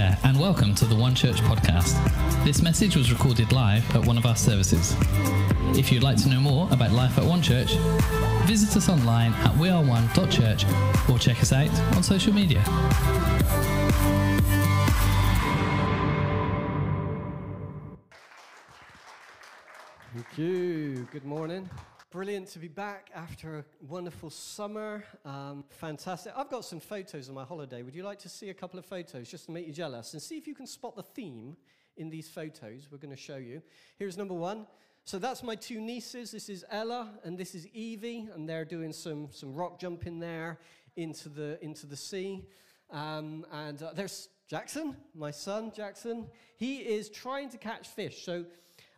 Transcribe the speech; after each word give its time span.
there, 0.00 0.18
and 0.24 0.40
welcome 0.40 0.74
to 0.74 0.86
the 0.86 0.94
One 0.94 1.14
Church 1.14 1.36
podcast. 1.42 1.92
This 2.42 2.62
message 2.62 2.96
was 2.96 3.12
recorded 3.12 3.52
live 3.52 3.84
at 3.94 4.06
one 4.06 4.16
of 4.16 4.24
our 4.24 4.34
services. 4.34 4.96
If 5.76 5.92
you'd 5.92 6.02
like 6.02 6.16
to 6.22 6.28
know 6.30 6.40
more 6.40 6.66
about 6.72 6.92
life 6.92 7.18
at 7.18 7.24
One 7.24 7.42
Church, 7.42 7.74
visit 8.46 8.74
us 8.78 8.88
online 8.88 9.34
at 9.34 9.52
weareone.church 9.56 10.64
or 11.10 11.18
check 11.18 11.42
us 11.42 11.52
out 11.52 11.68
on 11.94 12.02
social 12.02 12.32
media. 12.32 12.62
Thank 20.14 20.38
you. 20.38 21.08
Good 21.12 21.26
morning. 21.26 21.68
Brilliant 22.10 22.48
to 22.48 22.58
be 22.58 22.66
back 22.66 23.08
after 23.14 23.58
a 23.58 23.64
wonderful 23.86 24.30
summer. 24.30 25.04
Um, 25.24 25.62
fantastic. 25.68 26.32
I've 26.36 26.50
got 26.50 26.64
some 26.64 26.80
photos 26.80 27.28
of 27.28 27.36
my 27.36 27.44
holiday. 27.44 27.82
Would 27.82 27.94
you 27.94 28.02
like 28.02 28.18
to 28.20 28.28
see 28.28 28.50
a 28.50 28.54
couple 28.54 28.80
of 28.80 28.84
photos 28.84 29.30
just 29.30 29.46
to 29.46 29.52
make 29.52 29.64
you 29.64 29.72
jealous 29.72 30.12
and 30.12 30.20
see 30.20 30.36
if 30.36 30.48
you 30.48 30.52
can 30.56 30.66
spot 30.66 30.96
the 30.96 31.04
theme 31.04 31.56
in 31.96 32.10
these 32.10 32.28
photos 32.28 32.88
we're 32.90 32.98
going 32.98 33.14
to 33.14 33.16
show 33.16 33.36
you? 33.36 33.62
Here's 33.96 34.18
number 34.18 34.34
one. 34.34 34.66
So 35.04 35.20
that's 35.20 35.44
my 35.44 35.54
two 35.54 35.80
nieces. 35.80 36.32
This 36.32 36.48
is 36.48 36.64
Ella 36.68 37.12
and 37.22 37.38
this 37.38 37.54
is 37.54 37.68
Evie, 37.68 38.28
and 38.34 38.48
they're 38.48 38.64
doing 38.64 38.92
some, 38.92 39.28
some 39.30 39.54
rock 39.54 39.78
jumping 39.78 40.18
there 40.18 40.58
into 40.96 41.28
the, 41.28 41.64
into 41.64 41.86
the 41.86 41.96
sea. 41.96 42.44
Um, 42.90 43.46
and 43.52 43.80
uh, 43.84 43.92
there's 43.94 44.30
Jackson, 44.48 44.96
my 45.14 45.30
son, 45.30 45.70
Jackson. 45.72 46.26
He 46.56 46.78
is 46.78 47.08
trying 47.08 47.50
to 47.50 47.56
catch 47.56 47.86
fish. 47.86 48.24
So 48.24 48.46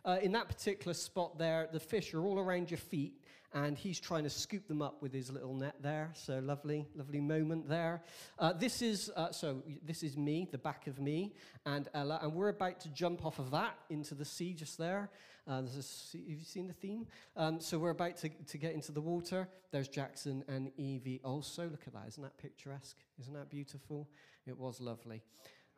uh, 0.05 0.17
in 0.21 0.31
that 0.33 0.47
particular 0.47 0.93
spot 0.93 1.37
there, 1.37 1.67
the 1.71 1.79
fish 1.79 2.13
are 2.13 2.21
all 2.21 2.39
around 2.39 2.69
your 2.71 2.77
feet, 2.77 3.21
and 3.53 3.77
he's 3.77 3.99
trying 3.99 4.23
to 4.23 4.29
scoop 4.29 4.67
them 4.67 4.81
up 4.81 5.01
with 5.01 5.13
his 5.13 5.29
little 5.29 5.53
net 5.53 5.75
there. 5.81 6.11
So 6.13 6.39
lovely, 6.39 6.87
lovely 6.95 7.21
moment 7.21 7.69
there. 7.69 8.01
Uh, 8.39 8.53
this 8.53 8.81
is 8.81 9.11
uh, 9.15 9.31
so 9.31 9.61
this 9.85 10.03
is 10.03 10.17
me, 10.17 10.47
the 10.51 10.57
back 10.57 10.87
of 10.87 10.99
me, 10.99 11.33
and 11.65 11.87
Ella, 11.93 12.19
and 12.21 12.33
we're 12.33 12.49
about 12.49 12.79
to 12.81 12.89
jump 12.89 13.25
off 13.25 13.39
of 13.39 13.51
that 13.51 13.77
into 13.89 14.15
the 14.15 14.25
sea 14.25 14.53
just 14.53 14.77
there. 14.77 15.09
Uh, 15.45 15.59
there's 15.61 15.75
a 15.75 15.83
sea, 15.83 16.23
have 16.29 16.39
you 16.39 16.45
seen 16.45 16.67
the 16.67 16.73
theme? 16.73 17.05
Um, 17.35 17.59
so 17.59 17.77
we're 17.77 17.89
about 17.89 18.15
to, 18.17 18.29
to 18.29 18.57
get 18.57 18.73
into 18.73 18.93
the 18.93 19.01
water. 19.01 19.47
There's 19.71 19.89
Jackson 19.89 20.43
and 20.47 20.71
Evie 20.77 21.19
also. 21.23 21.63
Look 21.63 21.81
at 21.85 21.93
that. 21.93 22.05
Isn't 22.07 22.23
that 22.23 22.37
picturesque? 22.37 22.95
Isn't 23.19 23.33
that 23.33 23.49
beautiful? 23.49 24.07
It 24.47 24.57
was 24.57 24.79
lovely. 24.79 25.21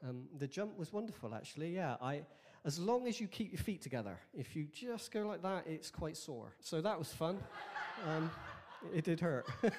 Um, 0.08 0.26
the 0.38 0.48
jump 0.48 0.78
was 0.78 0.94
wonderful, 0.94 1.34
actually. 1.34 1.74
Yeah, 1.74 1.96
I 2.00 2.22
as 2.66 2.80
long 2.80 3.08
as 3.08 3.22
you 3.22 3.28
keep 3.28 3.52
your 3.52 3.62
feet 3.62 3.82
together. 3.82 4.18
If 4.34 4.56
you 4.56 4.66
just 4.74 5.12
go 5.12 5.28
like 5.28 5.44
that, 5.44 5.68
it's 5.68 5.92
quite 5.92 6.18
sore. 6.18 6.52
So 6.60 6.82
that 6.82 6.98
was 6.98 7.14
fun. 7.14 7.38
Um, 8.08 8.32
it 8.94 9.06
did 9.06 9.20
hurt. 9.20 9.46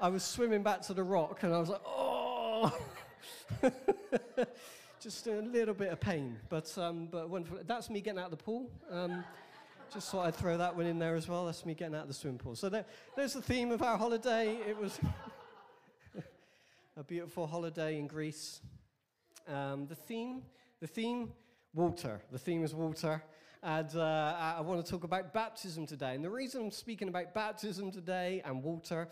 I 0.00 0.08
was 0.08 0.22
swimming 0.22 0.62
back 0.62 0.82
to 0.82 0.94
the 0.94 1.02
rock 1.02 1.42
and 1.42 1.52
I 1.52 1.58
was 1.58 1.70
like, 1.70 1.82
oh, 1.84 2.78
just 5.00 5.26
a 5.26 5.40
little 5.40 5.74
bit 5.74 5.90
of 5.90 5.98
pain. 5.98 6.38
But, 6.48 6.72
um, 6.78 7.08
but 7.10 7.28
wonderful. 7.28 7.58
That's 7.66 7.90
me 7.90 8.00
getting 8.00 8.20
out 8.20 8.26
of 8.26 8.30
the 8.30 8.36
pool. 8.36 8.70
Um, 8.88 9.24
just 9.92 10.10
thought 10.10 10.26
I'd 10.26 10.36
throw 10.36 10.56
that 10.56 10.76
one 10.76 10.86
in 10.86 11.00
there 11.00 11.16
as 11.16 11.26
well. 11.26 11.46
That's 11.46 11.66
me 11.66 11.74
getting 11.74 11.96
out 11.96 12.02
of 12.02 12.08
the 12.08 12.14
swimming 12.14 12.38
pool. 12.38 12.54
So 12.54 12.68
there, 12.68 12.84
there's 13.16 13.32
the 13.32 13.42
theme 13.42 13.72
of 13.72 13.82
our 13.82 13.98
holiday. 13.98 14.56
It 14.68 14.76
was 14.78 15.00
a 16.96 17.02
beautiful 17.02 17.48
holiday 17.48 17.98
in 17.98 18.06
Greece. 18.06 18.60
Um, 19.48 19.86
the 19.86 19.94
theme, 19.94 20.42
the 20.80 20.88
theme, 20.88 21.32
water. 21.72 22.20
The 22.32 22.38
theme 22.38 22.64
is 22.64 22.74
water. 22.74 23.22
And 23.62 23.94
uh, 23.94 24.54
I 24.58 24.60
want 24.60 24.84
to 24.84 24.90
talk 24.90 25.04
about 25.04 25.32
baptism 25.32 25.86
today. 25.86 26.14
And 26.14 26.24
the 26.24 26.30
reason 26.30 26.62
I'm 26.62 26.70
speaking 26.70 27.08
about 27.08 27.32
baptism 27.32 27.92
today 27.92 28.42
and 28.44 28.62
water 28.62 29.08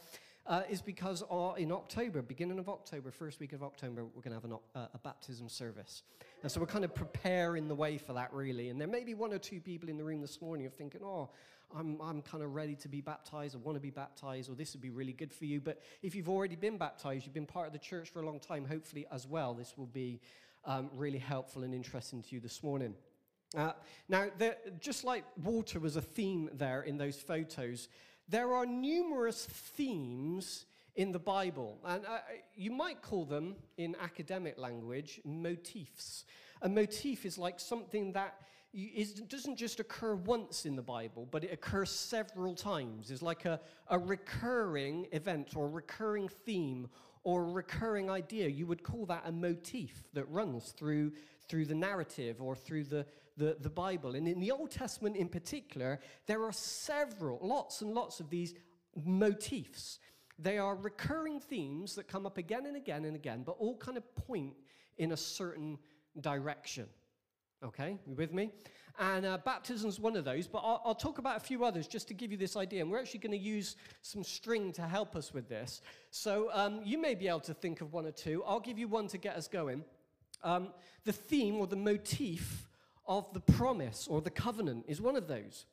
uh, 0.46 0.62
is 0.68 0.82
because 0.82 1.22
uh, 1.30 1.52
in 1.56 1.70
October, 1.70 2.20
beginning 2.20 2.58
of 2.58 2.68
October, 2.68 3.12
first 3.12 3.38
week 3.38 3.52
of 3.52 3.62
October, 3.62 4.04
we're 4.04 4.22
going 4.22 4.30
to 4.30 4.34
have 4.34 4.44
an, 4.44 4.58
uh, 4.74 4.88
a 4.92 4.98
baptism 4.98 5.48
service. 5.48 6.02
And 6.42 6.50
so 6.50 6.60
we're 6.60 6.66
kind 6.66 6.84
of 6.84 6.94
preparing 6.94 7.68
the 7.68 7.74
way 7.74 7.96
for 7.96 8.12
that, 8.14 8.32
really. 8.32 8.70
And 8.70 8.80
there 8.80 8.88
may 8.88 9.04
be 9.04 9.14
one 9.14 9.32
or 9.32 9.38
two 9.38 9.60
people 9.60 9.88
in 9.88 9.96
the 9.96 10.04
room 10.04 10.20
this 10.20 10.40
morning 10.40 10.66
are 10.66 10.70
thinking, 10.70 11.00
oh, 11.04 11.30
I'm, 11.76 12.00
I'm 12.00 12.22
kind 12.22 12.42
of 12.42 12.54
ready 12.54 12.74
to 12.76 12.88
be 12.88 13.00
baptized, 13.00 13.54
I 13.54 13.58
want 13.58 13.76
to 13.76 13.80
be 13.80 13.90
baptized, 13.90 14.50
or 14.50 14.54
this 14.54 14.72
would 14.74 14.82
be 14.82 14.90
really 14.90 15.12
good 15.12 15.32
for 15.32 15.44
you. 15.44 15.60
But 15.60 15.80
if 16.02 16.14
you've 16.14 16.28
already 16.28 16.56
been 16.56 16.78
baptized, 16.78 17.24
you've 17.24 17.34
been 17.34 17.46
part 17.46 17.66
of 17.66 17.72
the 17.72 17.78
church 17.78 18.10
for 18.10 18.20
a 18.20 18.26
long 18.26 18.40
time, 18.40 18.64
hopefully 18.64 19.06
as 19.10 19.26
well, 19.26 19.54
this 19.54 19.76
will 19.76 19.86
be 19.86 20.20
um, 20.64 20.90
really 20.94 21.18
helpful 21.18 21.62
and 21.62 21.74
interesting 21.74 22.22
to 22.22 22.34
you 22.34 22.40
this 22.40 22.62
morning. 22.62 22.94
Uh, 23.56 23.72
now, 24.08 24.26
just 24.80 25.04
like 25.04 25.24
water 25.42 25.78
was 25.78 25.96
a 25.96 26.02
theme 26.02 26.50
there 26.54 26.82
in 26.82 26.96
those 26.98 27.16
photos, 27.16 27.88
there 28.28 28.52
are 28.54 28.66
numerous 28.66 29.46
themes 29.46 30.66
in 30.96 31.12
the 31.12 31.18
Bible. 31.18 31.78
And 31.84 32.04
uh, 32.06 32.18
you 32.54 32.70
might 32.70 33.02
call 33.02 33.24
them, 33.24 33.56
in 33.76 33.96
academic 34.00 34.58
language, 34.58 35.20
motifs. 35.24 36.24
A 36.62 36.68
motif 36.68 37.26
is 37.26 37.36
like 37.36 37.60
something 37.60 38.12
that 38.12 38.40
is, 38.74 39.12
doesn't 39.12 39.56
just 39.56 39.78
occur 39.78 40.16
once 40.16 40.66
in 40.66 40.74
the 40.74 40.82
Bible, 40.82 41.28
but 41.30 41.44
it 41.44 41.52
occurs 41.52 41.90
several 41.90 42.54
times. 42.54 43.10
It's 43.10 43.22
like 43.22 43.44
a, 43.44 43.60
a 43.88 43.98
recurring 43.98 45.06
event 45.12 45.54
or 45.54 45.66
a 45.66 45.70
recurring 45.70 46.28
theme 46.28 46.88
or 47.22 47.42
a 47.42 47.52
recurring 47.52 48.10
idea. 48.10 48.48
You 48.48 48.66
would 48.66 48.82
call 48.82 49.06
that 49.06 49.22
a 49.26 49.32
motif 49.32 50.02
that 50.12 50.28
runs 50.28 50.70
through, 50.70 51.12
through 51.48 51.66
the 51.66 51.74
narrative 51.74 52.42
or 52.42 52.56
through 52.56 52.84
the, 52.84 53.06
the, 53.36 53.56
the 53.60 53.70
Bible. 53.70 54.16
And 54.16 54.26
in 54.26 54.40
the 54.40 54.50
Old 54.50 54.72
Testament 54.72 55.16
in 55.16 55.28
particular, 55.28 56.00
there 56.26 56.42
are 56.42 56.52
several, 56.52 57.38
lots 57.42 57.80
and 57.80 57.94
lots 57.94 58.18
of 58.18 58.28
these 58.28 58.54
motifs. 59.04 60.00
They 60.36 60.58
are 60.58 60.74
recurring 60.74 61.38
themes 61.38 61.94
that 61.94 62.08
come 62.08 62.26
up 62.26 62.38
again 62.38 62.66
and 62.66 62.76
again 62.76 63.04
and 63.04 63.14
again, 63.14 63.44
but 63.46 63.56
all 63.60 63.76
kind 63.76 63.96
of 63.96 64.16
point 64.16 64.54
in 64.98 65.12
a 65.12 65.16
certain 65.16 65.78
direction. 66.20 66.88
Okay, 67.62 67.98
you 68.06 68.14
with 68.14 68.32
me? 68.32 68.50
And 68.98 69.26
uh, 69.26 69.38
baptism 69.44 69.88
is 69.88 69.98
one 69.98 70.16
of 70.16 70.24
those, 70.24 70.46
but 70.46 70.58
I'll, 70.58 70.80
I'll, 70.84 70.94
talk 70.94 71.18
about 71.18 71.36
a 71.36 71.40
few 71.40 71.64
others 71.64 71.88
just 71.88 72.06
to 72.08 72.14
give 72.14 72.30
you 72.30 72.36
this 72.36 72.56
idea. 72.56 72.82
And 72.82 72.90
we're 72.90 73.00
actually 73.00 73.20
going 73.20 73.32
to 73.32 73.38
use 73.38 73.76
some 74.02 74.22
string 74.22 74.70
to 74.72 74.82
help 74.82 75.16
us 75.16 75.34
with 75.34 75.48
this. 75.48 75.80
So 76.10 76.48
um, 76.52 76.80
you 76.84 76.96
may 76.98 77.14
be 77.14 77.26
able 77.26 77.40
to 77.40 77.54
think 77.54 77.80
of 77.80 77.92
one 77.92 78.06
or 78.06 78.12
two. 78.12 78.44
I'll 78.46 78.60
give 78.60 78.78
you 78.78 78.86
one 78.86 79.08
to 79.08 79.18
get 79.18 79.34
us 79.34 79.48
going. 79.48 79.84
Um, 80.44 80.68
the 81.04 81.12
theme 81.12 81.56
or 81.56 81.66
the 81.66 81.76
motif 81.76 82.68
of 83.06 83.32
the 83.32 83.40
promise 83.40 84.06
or 84.08 84.20
the 84.20 84.30
covenant 84.30 84.84
is 84.86 85.00
one 85.00 85.16
of 85.16 85.26
those. 85.26 85.66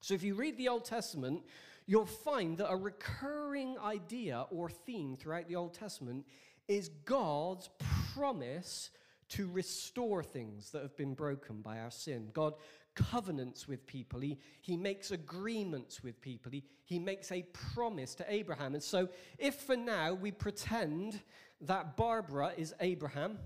So 0.00 0.14
if 0.14 0.22
you 0.22 0.34
read 0.34 0.56
the 0.56 0.68
Old 0.68 0.84
Testament, 0.84 1.42
you'll 1.86 2.06
find 2.06 2.56
that 2.58 2.70
a 2.70 2.76
recurring 2.76 3.76
idea 3.78 4.46
or 4.50 4.70
theme 4.70 5.16
throughout 5.16 5.46
the 5.46 5.56
Old 5.56 5.74
Testament 5.74 6.24
is 6.68 6.88
God's 7.04 7.68
promise 8.14 8.90
to 9.32 9.48
restore 9.50 10.22
things 10.22 10.70
that 10.70 10.82
have 10.82 10.96
been 10.96 11.14
broken 11.14 11.60
by 11.62 11.78
our 11.78 11.90
sin. 11.90 12.28
God 12.32 12.54
covenants 12.94 13.66
with 13.66 13.86
people, 13.86 14.20
He, 14.20 14.38
he 14.60 14.76
makes 14.76 15.10
agreements 15.10 16.02
with 16.02 16.20
people, 16.20 16.52
he, 16.52 16.62
he 16.84 16.98
makes 16.98 17.32
a 17.32 17.42
promise 17.74 18.14
to 18.16 18.24
Abraham. 18.28 18.74
And 18.74 18.82
so, 18.82 19.08
if 19.38 19.54
for 19.54 19.76
now 19.76 20.12
we 20.12 20.30
pretend 20.30 21.20
that 21.62 21.96
Barbara 21.96 22.52
is 22.56 22.74
Abraham, 22.80 23.38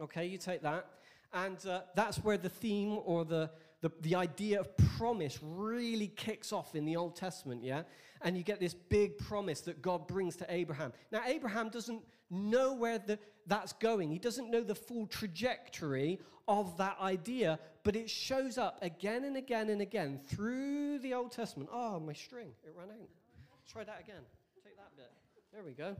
okay, 0.00 0.26
you 0.26 0.36
take 0.36 0.62
that, 0.62 0.86
and 1.32 1.64
uh, 1.66 1.80
that's 1.94 2.18
where 2.18 2.36
the 2.36 2.50
theme 2.50 2.98
or 3.04 3.24
the, 3.24 3.50
the, 3.80 3.90
the 4.02 4.14
idea 4.14 4.60
of 4.60 4.76
promise 4.98 5.38
really 5.42 6.08
kicks 6.08 6.52
off 6.52 6.74
in 6.74 6.84
the 6.84 6.96
Old 6.96 7.16
Testament, 7.16 7.64
yeah? 7.64 7.82
And 8.20 8.36
you 8.36 8.42
get 8.42 8.60
this 8.60 8.74
big 8.74 9.16
promise 9.18 9.62
that 9.62 9.80
God 9.80 10.06
brings 10.06 10.36
to 10.36 10.46
Abraham. 10.48 10.92
Now, 11.10 11.22
Abraham 11.26 11.70
doesn't 11.70 12.02
know 12.32 12.72
where 12.72 12.98
the, 12.98 13.18
that's 13.46 13.72
going. 13.74 14.10
He 14.10 14.18
doesn't 14.18 14.50
know 14.50 14.62
the 14.62 14.74
full 14.74 15.06
trajectory 15.06 16.18
of 16.48 16.76
that 16.78 16.96
idea, 17.00 17.58
but 17.84 17.94
it 17.94 18.10
shows 18.10 18.58
up 18.58 18.78
again 18.82 19.24
and 19.24 19.36
again 19.36 19.68
and 19.68 19.80
again 19.80 20.18
through 20.26 20.98
the 21.00 21.14
Old 21.14 21.30
Testament. 21.30 21.70
Oh, 21.72 22.00
my 22.00 22.14
string, 22.14 22.48
it 22.64 22.72
ran 22.76 22.88
out. 22.88 23.08
Try 23.70 23.84
that 23.84 24.00
again. 24.00 24.22
Take 24.64 24.76
that 24.76 24.96
bit. 24.96 25.10
There 25.52 25.62
we 25.62 25.72
go. 25.72 25.96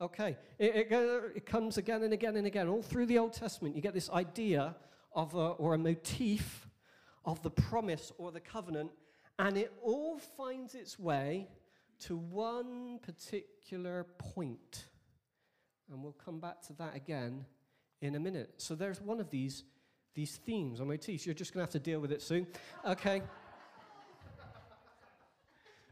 Okay, 0.00 0.36
it, 0.58 0.74
it, 0.74 0.92
it, 1.36 1.46
comes 1.46 1.78
again 1.78 2.02
and 2.02 2.12
again 2.12 2.36
and 2.36 2.46
again. 2.46 2.68
All 2.68 2.82
through 2.82 3.06
the 3.06 3.18
Old 3.18 3.32
Testament, 3.32 3.76
you 3.76 3.80
get 3.80 3.94
this 3.94 4.10
idea 4.10 4.74
of 5.12 5.34
a, 5.34 5.50
or 5.52 5.74
a 5.74 5.78
motif 5.78 6.68
of 7.24 7.40
the 7.42 7.50
promise 7.50 8.10
or 8.18 8.32
the 8.32 8.40
covenant, 8.40 8.90
and 9.38 9.56
it 9.56 9.72
all 9.82 10.18
finds 10.18 10.74
its 10.74 10.98
way 10.98 11.48
to 12.00 12.16
one 12.16 12.98
particular 13.02 14.06
point. 14.18 14.86
And 15.90 16.02
we'll 16.02 16.16
come 16.24 16.40
back 16.40 16.62
to 16.68 16.72
that 16.74 16.96
again 16.96 17.44
in 18.00 18.14
a 18.14 18.20
minute. 18.20 18.54
So 18.58 18.74
there's 18.74 19.00
one 19.00 19.20
of 19.20 19.30
these, 19.30 19.64
these 20.14 20.36
themes 20.36 20.80
or 20.80 20.86
motifs. 20.86 21.26
You're 21.26 21.34
just 21.34 21.52
going 21.52 21.66
to 21.66 21.66
have 21.66 21.82
to 21.82 21.90
deal 21.90 22.00
with 22.00 22.12
it 22.12 22.22
soon. 22.22 22.46
Okay. 22.86 23.22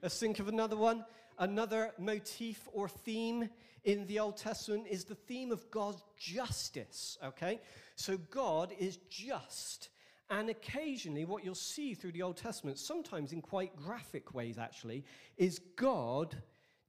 Let's 0.02 0.18
think 0.18 0.38
of 0.38 0.48
another 0.48 0.76
one. 0.76 1.04
Another 1.38 1.92
motif 1.98 2.68
or 2.72 2.88
theme 2.88 3.48
in 3.84 4.06
the 4.06 4.18
Old 4.18 4.36
Testament 4.36 4.86
is 4.88 5.04
the 5.04 5.14
theme 5.14 5.52
of 5.52 5.70
God's 5.70 6.02
justice. 6.16 7.18
Okay? 7.24 7.60
So 7.96 8.16
God 8.30 8.72
is 8.78 8.96
just. 9.08 9.90
And 10.30 10.48
occasionally, 10.48 11.24
what 11.24 11.44
you'll 11.44 11.54
see 11.54 11.94
through 11.94 12.12
the 12.12 12.22
Old 12.22 12.36
Testament, 12.36 12.78
sometimes 12.78 13.32
in 13.32 13.42
quite 13.42 13.76
graphic 13.76 14.34
ways 14.34 14.56
actually, 14.56 15.04
is 15.36 15.60
God 15.76 16.36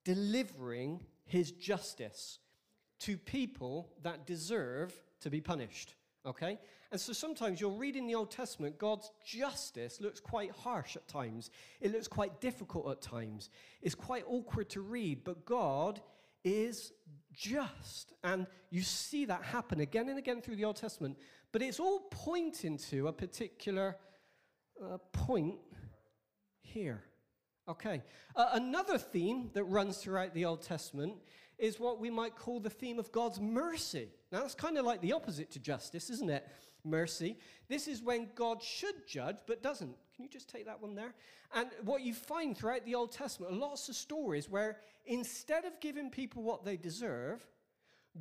delivering 0.06 1.02
his 1.26 1.52
justice 1.52 2.40
to 3.04 3.18
people 3.18 3.90
that 4.02 4.26
deserve 4.26 4.94
to 5.22 5.30
be 5.30 5.42
punished. 5.42 5.96
Okay? 6.26 6.58
And 6.92 7.02
so 7.02 7.12
sometimes 7.12 7.60
you'll 7.60 7.78
read 7.78 7.96
in 7.96 8.08
the 8.08 8.16
Old 8.16 8.32
Testament, 8.32 8.78
God's 8.78 9.10
justice 9.26 10.00
looks 10.00 10.20
quite 10.20 10.52
harsh 10.52 10.96
at 10.96 11.08
times. 11.08 11.50
It 11.82 11.92
looks 11.92 12.08
quite 12.08 12.40
difficult 12.40 12.90
at 12.90 13.02
times. 13.02 13.50
It's 13.82 13.96
quite 13.96 14.24
awkward 14.28 14.70
to 14.72 14.82
read, 14.82 15.24
but 15.24 15.44
God 15.46 16.00
is 16.44 16.94
just. 17.34 18.14
And 18.24 18.48
you 18.70 18.84
see 18.84 19.26
that 19.26 19.44
happen 19.44 19.80
again 19.80 20.08
and 20.08 20.18
again 20.18 20.42
through 20.42 20.56
the 20.56 20.66
Old 20.66 20.76
Testament. 20.76 21.18
But 21.52 21.62
it's 21.62 21.80
all 21.80 22.08
pointing 22.12 22.78
to 22.90 23.08
a 23.08 23.14
particular 23.14 23.98
uh, 24.82 24.98
point 25.12 25.58
here. 26.62 27.04
Okay. 27.68 28.02
Uh, 28.36 28.50
another 28.54 28.98
theme 28.98 29.50
that 29.54 29.64
runs 29.64 29.98
throughout 29.98 30.34
the 30.34 30.46
Old 30.46 30.62
Testament 30.62 31.16
is 31.58 31.80
what 31.80 32.00
we 32.00 32.10
might 32.10 32.36
call 32.36 32.60
the 32.60 32.70
theme 32.70 33.00
of 33.00 33.12
God's 33.12 33.40
mercy. 33.40 34.10
Now, 34.32 34.42
that's 34.42 34.56
kind 34.56 34.78
of 34.78 34.86
like 34.86 35.02
the 35.02 35.14
opposite 35.14 35.52
to 35.52 35.60
justice, 35.60 36.10
isn't 36.10 36.30
it? 36.30 36.48
Mercy. 36.84 37.38
This 37.70 37.88
is 37.88 38.02
when 38.02 38.28
God 38.36 38.62
should 38.62 39.08
judge 39.08 39.38
but 39.48 39.64
doesn't. 39.64 39.96
Can 40.16 40.24
you 40.24 40.30
just 40.30 40.50
take 40.50 40.66
that 40.66 40.82
one 40.82 40.96
there? 40.96 41.14
And 41.56 41.70
what 41.84 42.02
you 42.02 42.14
find 42.14 42.58
throughout 42.58 42.86
the 42.86 42.96
Old 42.96 43.12
Testament, 43.12 43.54
are 43.54 43.56
lots 43.56 43.88
of 43.90 43.96
stories 43.96 44.50
where 44.50 44.78
instead 45.06 45.66
of 45.66 45.80
giving 45.80 46.10
people 46.10 46.44
what 46.44 46.66
they 46.66 46.78
deserve, 46.78 47.46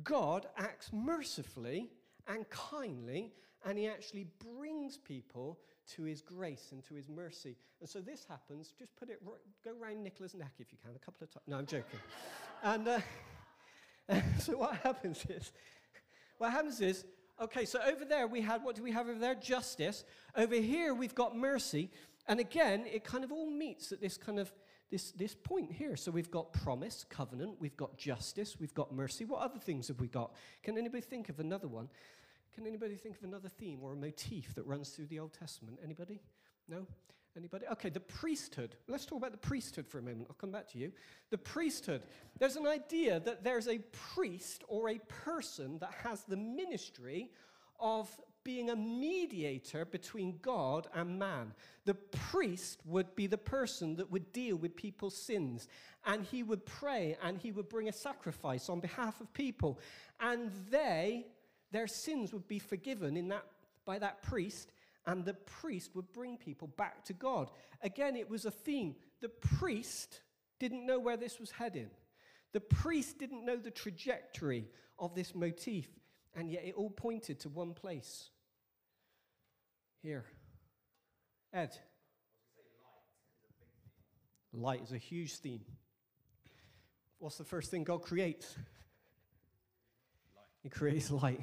God 0.03 0.47
acts 0.57 0.91
mercifully 0.93 1.89
and 2.27 2.49
kindly, 2.49 3.33
and 3.65 3.77
he 3.77 3.87
actually 3.87 4.27
brings 4.39 4.97
people 4.97 5.59
to 5.95 6.03
his 6.03 6.21
grace 6.21 6.69
and 6.71 6.83
to 6.85 6.95
his 6.95 7.09
mercy. 7.09 7.55
And 7.79 7.89
so 7.89 7.99
this 7.99 8.25
happens, 8.27 8.73
just 8.77 8.95
put 8.95 9.09
it, 9.09 9.21
go 9.63 9.71
round 9.79 10.03
Nicola's 10.03 10.35
neck 10.35 10.53
if 10.59 10.71
you 10.71 10.77
can, 10.83 10.95
a 10.95 10.99
couple 10.99 11.23
of 11.23 11.31
times. 11.31 11.43
No, 11.47 11.57
I'm 11.57 11.65
joking. 11.65 11.99
and 12.63 12.87
uh, 12.87 12.99
so 14.39 14.57
what 14.57 14.75
happens 14.77 15.25
is, 15.29 15.51
what 16.37 16.51
happens 16.51 16.81
is, 16.81 17.05
okay, 17.41 17.65
so 17.65 17.79
over 17.85 18.05
there 18.05 18.27
we 18.27 18.41
had, 18.41 18.63
what 18.63 18.75
do 18.75 18.83
we 18.83 18.91
have 18.91 19.07
over 19.07 19.19
there? 19.19 19.35
Justice. 19.35 20.03
Over 20.35 20.55
here 20.55 20.93
we've 20.93 21.15
got 21.15 21.35
mercy. 21.35 21.89
And 22.27 22.39
again, 22.39 22.85
it 22.85 23.03
kind 23.03 23.23
of 23.23 23.31
all 23.31 23.49
meets 23.49 23.91
at 23.91 23.99
this 23.99 24.17
kind 24.17 24.39
of 24.39 24.51
this, 24.93 25.11
this 25.11 25.33
point 25.33 25.71
here. 25.71 25.95
So 25.95 26.11
we've 26.11 26.29
got 26.29 26.53
promise, 26.53 27.03
covenant, 27.09 27.55
we've 27.59 27.75
got 27.75 27.97
justice, 27.97 28.57
we've 28.59 28.75
got 28.75 28.93
mercy. 28.93 29.25
What 29.25 29.41
other 29.41 29.57
things 29.57 29.87
have 29.87 29.99
we 29.99 30.07
got? 30.07 30.33
Can 30.61 30.77
anybody 30.77 31.01
think 31.01 31.29
of 31.29 31.39
another 31.39 31.67
one? 31.67 31.89
Can 32.55 32.67
anybody 32.67 32.95
think 32.95 33.17
of 33.17 33.23
another 33.23 33.49
theme 33.49 33.79
or 33.81 33.93
a 33.93 33.95
motif 33.95 34.53
that 34.55 34.65
runs 34.65 34.89
through 34.89 35.07
the 35.07 35.19
Old 35.19 35.33
Testament? 35.33 35.79
Anybody? 35.83 36.21
No? 36.69 36.85
Anybody? 37.35 37.65
Okay, 37.71 37.89
the 37.89 37.99
priesthood. 37.99 38.75
Let's 38.87 39.05
talk 39.05 39.17
about 39.17 39.31
the 39.31 39.37
priesthood 39.37 39.87
for 39.87 39.97
a 39.97 40.03
moment. 40.03 40.27
I'll 40.29 40.35
come 40.35 40.51
back 40.51 40.69
to 40.73 40.77
you. 40.77 40.91
The 41.31 41.37
priesthood. 41.37 42.03
There's 42.37 42.55
an 42.55 42.67
idea 42.67 43.19
that 43.21 43.43
there's 43.43 43.67
a 43.67 43.79
priest 44.13 44.63
or 44.67 44.89
a 44.89 44.99
person 45.07 45.79
that 45.79 45.93
has 46.03 46.23
the 46.23 46.37
ministry 46.37 47.31
of 47.79 48.07
being 48.43 48.69
a 48.69 48.75
mediator 48.75 49.85
between 49.85 50.37
God 50.41 50.87
and 50.93 51.17
man. 51.17 51.53
The 51.85 51.93
priest 51.93 52.81
would 52.85 53.15
be 53.15 53.25
the 53.25 53.37
person 53.37 53.95
that 53.95 54.11
would 54.11 54.31
deal 54.31 54.57
with 54.57 54.75
people's 54.75 55.17
sins, 55.17 55.67
and 56.05 56.25
he 56.25 56.43
would 56.43 56.65
pray 56.65 57.17
and 57.23 57.37
he 57.37 57.51
would 57.51 57.69
bring 57.69 57.89
a 57.89 57.93
sacrifice 57.93 58.69
on 58.69 58.79
behalf 58.79 59.21
of 59.21 59.33
people, 59.33 59.79
and 60.19 60.51
they, 60.69 61.25
their 61.73 61.87
sins 61.87 62.31
would 62.31 62.47
be 62.47 62.59
forgiven 62.59 63.17
in 63.17 63.27
that, 63.29 63.43
by 63.83 63.99
that 63.99 64.21
priest, 64.21 64.71
and 65.05 65.25
the 65.25 65.33
priest 65.33 65.95
would 65.95 66.13
bring 66.13 66.37
people 66.37 66.67
back 66.67 67.03
to 67.05 67.13
God. 67.13 67.49
Again, 67.81 68.15
it 68.15 68.29
was 68.29 68.45
a 68.45 68.51
theme. 68.51 68.95
The 69.19 69.29
priest 69.29 70.21
didn't 70.59 70.85
know 70.85 70.99
where 70.99 71.17
this 71.17 71.39
was 71.39 71.51
heading. 71.51 71.89
The 72.53 72.61
priest 72.61 73.17
didn't 73.17 73.43
know 73.43 73.57
the 73.57 73.71
trajectory 73.71 74.69
of 74.99 75.15
this 75.15 75.35
motif, 75.35 75.87
and 76.35 76.49
yet 76.49 76.63
it 76.63 76.75
all 76.75 76.91
pointed 76.91 77.39
to 77.41 77.49
one 77.49 77.73
place 77.73 78.29
here. 80.01 80.25
Ed. 81.51 81.75
Light 84.53 84.83
is 84.83 84.91
a 84.91 84.97
huge 84.97 85.37
theme. 85.37 85.61
What's 87.17 87.37
the 87.37 87.43
first 87.43 87.71
thing 87.71 87.83
God 87.83 88.03
creates? 88.03 88.55
He 90.63 90.69
creates 90.69 91.11
light. 91.23 91.41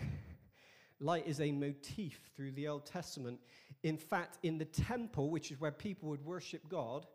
Light 0.98 1.26
is 1.26 1.40
a 1.40 1.52
motif 1.52 2.18
through 2.36 2.52
the 2.52 2.68
Old 2.68 2.84
Testament. 2.84 3.38
In 3.82 3.96
fact, 3.96 4.38
in 4.42 4.58
the 4.58 4.64
temple, 4.64 5.30
which 5.30 5.50
is 5.50 5.60
where 5.60 5.70
people 5.70 6.08
would 6.10 6.24
worship 6.24 6.68
God, 6.68 7.06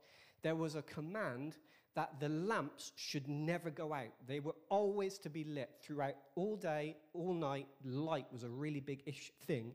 there 0.41 0.55
was 0.55 0.75
a 0.75 0.81
command 0.81 1.57
that 1.95 2.19
the 2.19 2.29
lamps 2.29 2.91
should 2.95 3.27
never 3.27 3.69
go 3.69 3.93
out. 3.93 4.13
They 4.27 4.39
were 4.39 4.55
always 4.69 5.17
to 5.19 5.29
be 5.29 5.43
lit 5.43 5.69
throughout 5.81 6.15
all 6.35 6.55
day, 6.55 6.97
all 7.13 7.33
night. 7.33 7.67
Light 7.83 8.25
was 8.31 8.43
a 8.43 8.49
really 8.49 8.79
big 8.79 9.03
ish 9.05 9.31
thing 9.45 9.73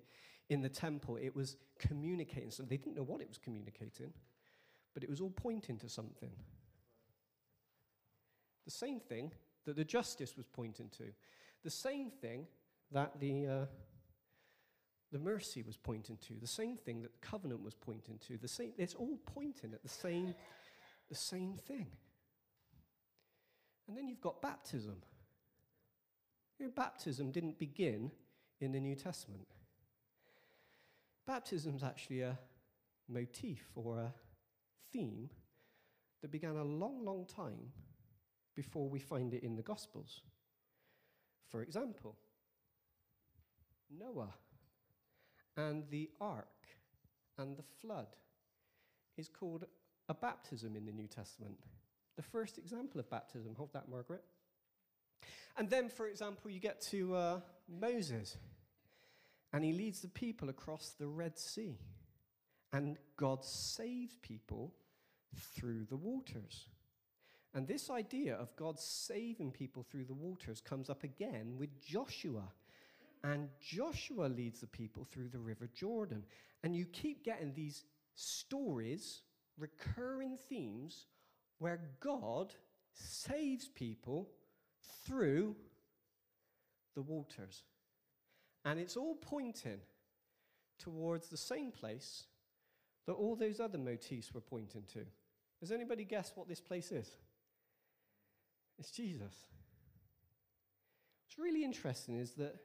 in 0.50 0.60
the 0.60 0.68
temple, 0.68 1.16
it 1.16 1.34
was 1.34 1.56
communicating 1.78 2.50
something. 2.50 2.76
They 2.76 2.82
didn't 2.82 2.96
know 2.96 3.04
what 3.04 3.20
it 3.20 3.28
was 3.28 3.38
communicating, 3.38 4.12
but 4.92 5.04
it 5.04 5.08
was 5.08 5.20
all 5.20 5.30
pointing 5.30 5.78
to 5.78 5.88
something. 5.88 6.32
The 8.64 8.72
same 8.72 8.98
thing 8.98 9.30
that 9.64 9.76
the 9.76 9.84
justice 9.84 10.36
was 10.36 10.46
pointing 10.46 10.88
to, 10.98 11.04
the 11.62 11.70
same 11.70 12.10
thing 12.10 12.46
that 12.92 13.18
the, 13.20 13.46
uh, 13.46 13.66
the 15.12 15.18
mercy 15.18 15.62
was 15.62 15.76
pointing 15.76 16.16
to, 16.28 16.34
the 16.40 16.46
same 16.46 16.76
thing 16.76 17.02
that 17.02 17.12
the 17.12 17.26
covenant 17.26 17.62
was 17.62 17.74
pointing 17.74 18.18
to, 18.26 18.36
the 18.38 18.48
same, 18.48 18.72
it's 18.76 18.94
all 18.94 19.18
pointing 19.34 19.72
at 19.72 19.82
the 19.82 19.88
same, 19.88 20.34
the 21.08 21.14
same 21.14 21.56
thing. 21.56 21.86
And 23.88 23.96
then 23.96 24.08
you've 24.08 24.20
got 24.20 24.40
baptism. 24.40 24.96
You 26.58 26.66
know, 26.66 26.72
baptism 26.74 27.32
didn't 27.32 27.58
begin 27.58 28.10
in 28.60 28.72
the 28.72 28.80
New 28.80 28.94
Testament. 28.94 29.48
Baptism 31.26 31.74
is 31.74 31.82
actually 31.82 32.22
a 32.22 32.38
motif 33.08 33.70
or 33.74 33.98
a 33.98 34.14
theme 34.92 35.30
that 36.22 36.30
began 36.30 36.56
a 36.56 36.64
long, 36.64 37.04
long 37.04 37.26
time 37.26 37.72
before 38.54 38.88
we 38.88 38.98
find 38.98 39.32
it 39.32 39.42
in 39.42 39.56
the 39.56 39.62
Gospels. 39.62 40.22
For 41.50 41.62
example, 41.62 42.16
Noah 43.90 44.34
and 45.56 45.84
the 45.90 46.10
ark 46.20 46.46
and 47.38 47.56
the 47.56 47.64
flood 47.80 48.06
is 49.16 49.28
called 49.28 49.64
a 50.08 50.14
baptism 50.14 50.76
in 50.76 50.86
the 50.86 50.92
New 50.92 51.08
Testament. 51.08 51.58
The 52.16 52.22
first 52.22 52.58
example 52.58 53.00
of 53.00 53.10
baptism. 53.10 53.54
Hold 53.56 53.72
that, 53.72 53.88
Margaret. 53.88 54.22
And 55.56 55.68
then, 55.68 55.88
for 55.88 56.06
example, 56.06 56.50
you 56.50 56.60
get 56.60 56.80
to 56.82 57.14
uh, 57.14 57.40
Moses 57.68 58.36
and 59.52 59.64
he 59.64 59.72
leads 59.72 60.00
the 60.00 60.08
people 60.08 60.48
across 60.48 60.94
the 60.98 61.08
Red 61.08 61.38
Sea. 61.38 61.78
And 62.72 62.98
God 63.16 63.44
saves 63.44 64.14
people 64.22 64.72
through 65.34 65.86
the 65.86 65.96
waters. 65.96 66.68
And 67.54 67.66
this 67.66 67.90
idea 67.90 68.36
of 68.36 68.54
God 68.56 68.78
saving 68.78 69.50
people 69.50 69.82
through 69.82 70.04
the 70.04 70.14
waters 70.14 70.60
comes 70.60 70.88
up 70.88 71.02
again 71.02 71.56
with 71.58 71.80
Joshua. 71.80 72.44
And 73.24 73.48
Joshua 73.60 74.26
leads 74.26 74.60
the 74.60 74.66
people 74.66 75.04
through 75.10 75.28
the 75.28 75.38
River 75.38 75.68
Jordan. 75.74 76.24
And 76.62 76.76
you 76.76 76.86
keep 76.86 77.24
getting 77.24 77.52
these 77.52 77.84
stories, 78.14 79.22
recurring 79.58 80.38
themes, 80.48 81.06
where 81.58 81.80
God 82.00 82.54
saves 82.92 83.68
people 83.68 84.28
through 85.04 85.56
the 86.94 87.02
waters. 87.02 87.64
And 88.64 88.78
it's 88.78 88.96
all 88.96 89.16
pointing 89.16 89.80
towards 90.78 91.28
the 91.28 91.36
same 91.36 91.72
place 91.72 92.24
that 93.06 93.12
all 93.12 93.34
those 93.34 93.60
other 93.60 93.78
motifs 93.78 94.32
were 94.32 94.40
pointing 94.40 94.84
to. 94.92 95.00
Does 95.60 95.72
anybody 95.72 96.04
guess 96.04 96.32
what 96.34 96.48
this 96.48 96.60
place 96.60 96.92
is? 96.92 97.10
It's 98.80 98.90
Jesus. 98.90 99.34
What's 101.26 101.38
really 101.38 101.62
interesting 101.62 102.16
is 102.16 102.32
that 102.32 102.56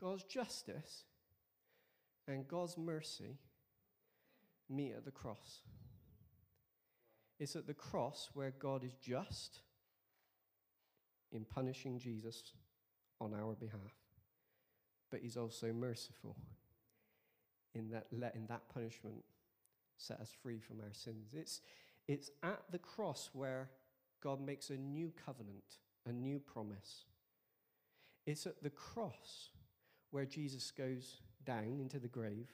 God's 0.00 0.24
justice 0.24 1.04
and 2.26 2.48
God's 2.48 2.78
mercy 2.78 3.38
meet 4.70 4.94
at 4.96 5.04
the 5.04 5.10
cross. 5.10 5.60
It's 7.38 7.56
at 7.56 7.66
the 7.66 7.74
cross 7.74 8.30
where 8.32 8.54
God 8.58 8.84
is 8.84 8.94
just 8.94 9.58
in 11.30 11.44
punishing 11.44 11.98
Jesus 11.98 12.54
on 13.20 13.34
our 13.34 13.54
behalf 13.54 14.02
but 15.12 15.20
he's 15.20 15.36
also 15.36 15.72
merciful 15.72 16.34
in 17.74 17.90
that 17.90 18.06
letting 18.10 18.46
that 18.46 18.62
punishment 18.72 19.22
set 19.98 20.18
us 20.18 20.30
free 20.42 20.58
from 20.58 20.80
our 20.80 20.92
sins. 20.92 21.34
It's, 21.34 21.60
it's 22.08 22.30
at 22.42 22.62
the 22.72 22.78
cross 22.78 23.30
where 23.34 23.68
God 24.22 24.40
makes 24.40 24.70
a 24.70 24.76
new 24.76 25.12
covenant, 25.24 25.78
a 26.06 26.12
new 26.12 26.38
promise. 26.38 27.04
It's 28.26 28.46
at 28.46 28.62
the 28.62 28.70
cross 28.70 29.50
where 30.10 30.24
Jesus 30.24 30.70
goes 30.70 31.20
down 31.44 31.80
into 31.80 31.98
the 31.98 32.08
grave 32.08 32.50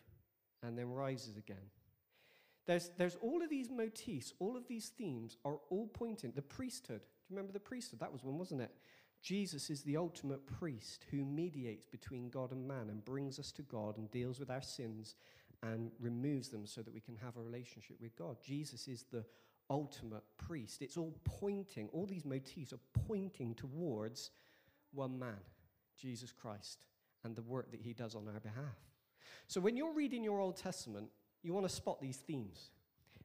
and 0.63 0.79
then 0.79 0.91
rises 0.91 1.37
again. 1.37 1.57
There's, 2.67 2.91
there's 2.99 3.17
all 3.23 3.43
of 3.43 3.51
these 3.51 3.71
motifs, 3.71 4.33
all 4.39 4.57
of 4.57 4.69
these 4.69 4.89
themes 4.89 5.37
are 5.45 5.59
all 5.71 5.87
pointing. 5.87 6.33
The 6.35 6.43
priesthood. 6.43 7.01
Do 7.01 7.07
you 7.31 7.37
remember 7.37 7.53
the 7.53 7.61
priesthood? 7.61 8.01
That 8.01 8.13
was 8.13 8.23
one, 8.23 8.39
wasn't 8.39 8.63
it? 8.63 8.71
Jesus 9.23 9.69
is 9.71 9.83
the 9.83 9.97
ultimate 9.97 10.47
priest 10.47 11.05
who 11.11 11.25
mediates 11.25 11.87
between 11.87 12.29
God 12.29 12.53
and 12.53 12.69
man 12.69 12.89
and 12.89 13.05
brings 13.05 13.39
us 13.39 13.51
to 13.53 13.63
God 13.63 13.99
and 13.99 14.11
deals 14.11 14.39
with 14.39 14.51
our 14.51 14.63
sins 14.63 15.17
and 15.63 15.91
removes 15.99 16.51
them 16.51 16.67
so 16.67 16.83
that 16.83 16.95
we 16.95 17.01
can 17.01 17.17
have 17.17 17.37
a 17.37 17.43
relationship 17.43 17.97
with 18.01 18.17
God. 18.17 18.37
Jesus 18.43 18.87
is 18.87 19.05
the 19.11 19.25
ultimate 19.71 20.25
priest. 20.37 20.83
It's 20.83 20.97
all 20.97 21.15
pointing, 21.25 21.89
all 21.93 22.07
these 22.07 22.25
motifs 22.25 22.73
are 22.73 23.03
pointing 23.07 23.55
towards 23.55 24.31
one 24.93 25.19
man, 25.19 25.41
Jesus 25.97 26.33
Christ, 26.33 26.87
and 27.25 27.37
the 27.37 27.43
work 27.43 27.71
that 27.71 27.81
he 27.81 27.93
does 27.93 28.15
on 28.15 28.29
our 28.29 28.41
behalf. 28.41 28.79
So 29.47 29.61
when 29.61 29.77
you're 29.77 29.95
reading 29.95 30.25
your 30.25 30.41
Old 30.41 30.57
Testament, 30.57 31.09
you 31.43 31.53
want 31.53 31.69
to 31.69 31.75
spot 31.75 32.01
these 32.01 32.17
themes, 32.17 32.71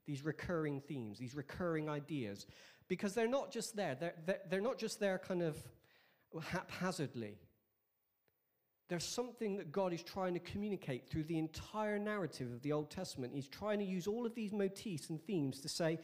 these 0.06 0.24
recurring 0.24 0.82
themes, 0.82 1.18
these 1.18 1.36
recurring 1.36 1.90
ideas, 1.90 2.46
because 2.88 3.14
they're 3.14 3.28
not 3.28 3.52
just 3.52 3.76
there. 3.76 3.96
They're, 4.00 4.40
they're, 4.50 4.62
not 4.62 4.78
just 4.78 5.00
there 5.00 5.18
kind 5.18 5.42
of 5.42 5.58
haphazardly. 6.42 7.38
There's 8.90 9.06
something 9.06 9.58
that 9.58 9.72
God 9.72 9.94
is 9.94 10.04
trying 10.04 10.34
to 10.34 10.40
communicate 10.40 11.08
through 11.08 11.24
the 11.24 11.40
entire 11.40 11.98
narrative 11.98 12.52
of 12.52 12.62
the 12.62 12.74
Old 12.74 12.92
Testament. 12.92 13.34
He's 13.34 13.48
trying 13.48 13.80
to 13.80 13.86
use 13.86 14.08
all 14.08 14.26
of 14.26 14.36
these 14.36 14.52
motifs 14.52 15.10
and 15.10 15.22
themes 15.26 15.60
to 15.62 15.70
say, 15.70 16.00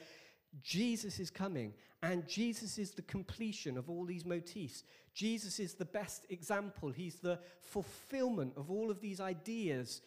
Jesus 0.62 1.20
is 1.20 1.30
coming, 1.30 1.74
and 2.02 2.28
Jesus 2.28 2.78
is 2.78 2.92
the 2.92 3.02
completion 3.04 3.78
of 3.78 3.90
all 3.90 4.06
these 4.06 4.26
motifs. 4.26 4.84
Jesus 5.14 5.60
is 5.60 5.74
the 5.74 5.86
best 5.86 6.26
example. 6.30 6.92
He's 6.92 7.16
the 7.16 7.40
fulfillment 7.62 8.54
of 8.58 8.72
all 8.72 8.90
of 8.90 9.02
these 9.02 9.20
ideas. 9.20 10.02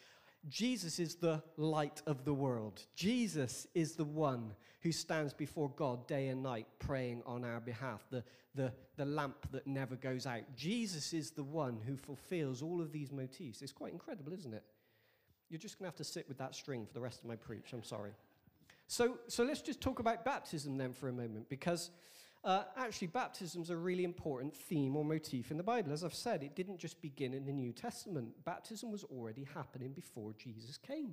Jesus 0.48 0.98
is 0.98 1.14
the 1.14 1.42
light 1.56 2.02
of 2.06 2.24
the 2.24 2.34
world. 2.34 2.82
Jesus 2.96 3.66
is 3.74 3.94
the 3.94 4.04
one 4.04 4.54
who 4.80 4.90
stands 4.90 5.32
before 5.32 5.70
God 5.70 6.08
day 6.08 6.28
and 6.28 6.42
night 6.42 6.66
praying 6.80 7.22
on 7.24 7.44
our 7.44 7.60
behalf, 7.60 8.04
the, 8.10 8.24
the, 8.56 8.72
the 8.96 9.04
lamp 9.04 9.52
that 9.52 9.66
never 9.66 9.94
goes 9.94 10.26
out. 10.26 10.42
Jesus 10.56 11.12
is 11.12 11.30
the 11.30 11.44
one 11.44 11.78
who 11.86 11.96
fulfills 11.96 12.62
all 12.62 12.80
of 12.80 12.90
these 12.90 13.12
motifs. 13.12 13.62
It's 13.62 13.70
quite 13.70 13.92
incredible, 13.92 14.32
isn't 14.32 14.52
it? 14.52 14.64
You're 15.48 15.60
just 15.60 15.78
going 15.78 15.84
to 15.84 15.90
have 15.90 15.96
to 15.96 16.04
sit 16.04 16.26
with 16.26 16.38
that 16.38 16.54
string 16.56 16.86
for 16.86 16.94
the 16.94 17.00
rest 17.00 17.20
of 17.20 17.26
my 17.26 17.36
preach. 17.36 17.72
I'm 17.72 17.84
sorry. 17.84 18.10
So, 18.86 19.18
so 19.28 19.42
let's 19.44 19.62
just 19.62 19.80
talk 19.80 19.98
about 20.00 20.24
baptism 20.24 20.76
then 20.76 20.92
for 20.92 21.08
a 21.08 21.12
moment, 21.12 21.48
because 21.48 21.90
uh, 22.44 22.64
actually, 22.76 23.06
baptism 23.06 23.62
is 23.62 23.70
a 23.70 23.76
really 23.76 24.02
important 24.02 24.52
theme 24.54 24.96
or 24.96 25.04
motif 25.04 25.52
in 25.52 25.56
the 25.56 25.62
Bible. 25.62 25.92
As 25.92 26.02
I've 26.02 26.14
said, 26.14 26.42
it 26.42 26.56
didn't 26.56 26.78
just 26.78 27.00
begin 27.00 27.34
in 27.34 27.46
the 27.46 27.52
New 27.52 27.72
Testament, 27.72 28.30
baptism 28.44 28.90
was 28.90 29.04
already 29.04 29.46
happening 29.54 29.92
before 29.92 30.32
Jesus 30.32 30.76
came. 30.76 31.12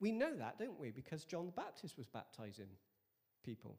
We 0.00 0.12
know 0.12 0.36
that, 0.36 0.58
don't 0.58 0.78
we? 0.78 0.90
Because 0.90 1.24
John 1.24 1.46
the 1.46 1.52
Baptist 1.52 1.96
was 1.96 2.06
baptizing 2.06 2.68
people. 3.42 3.78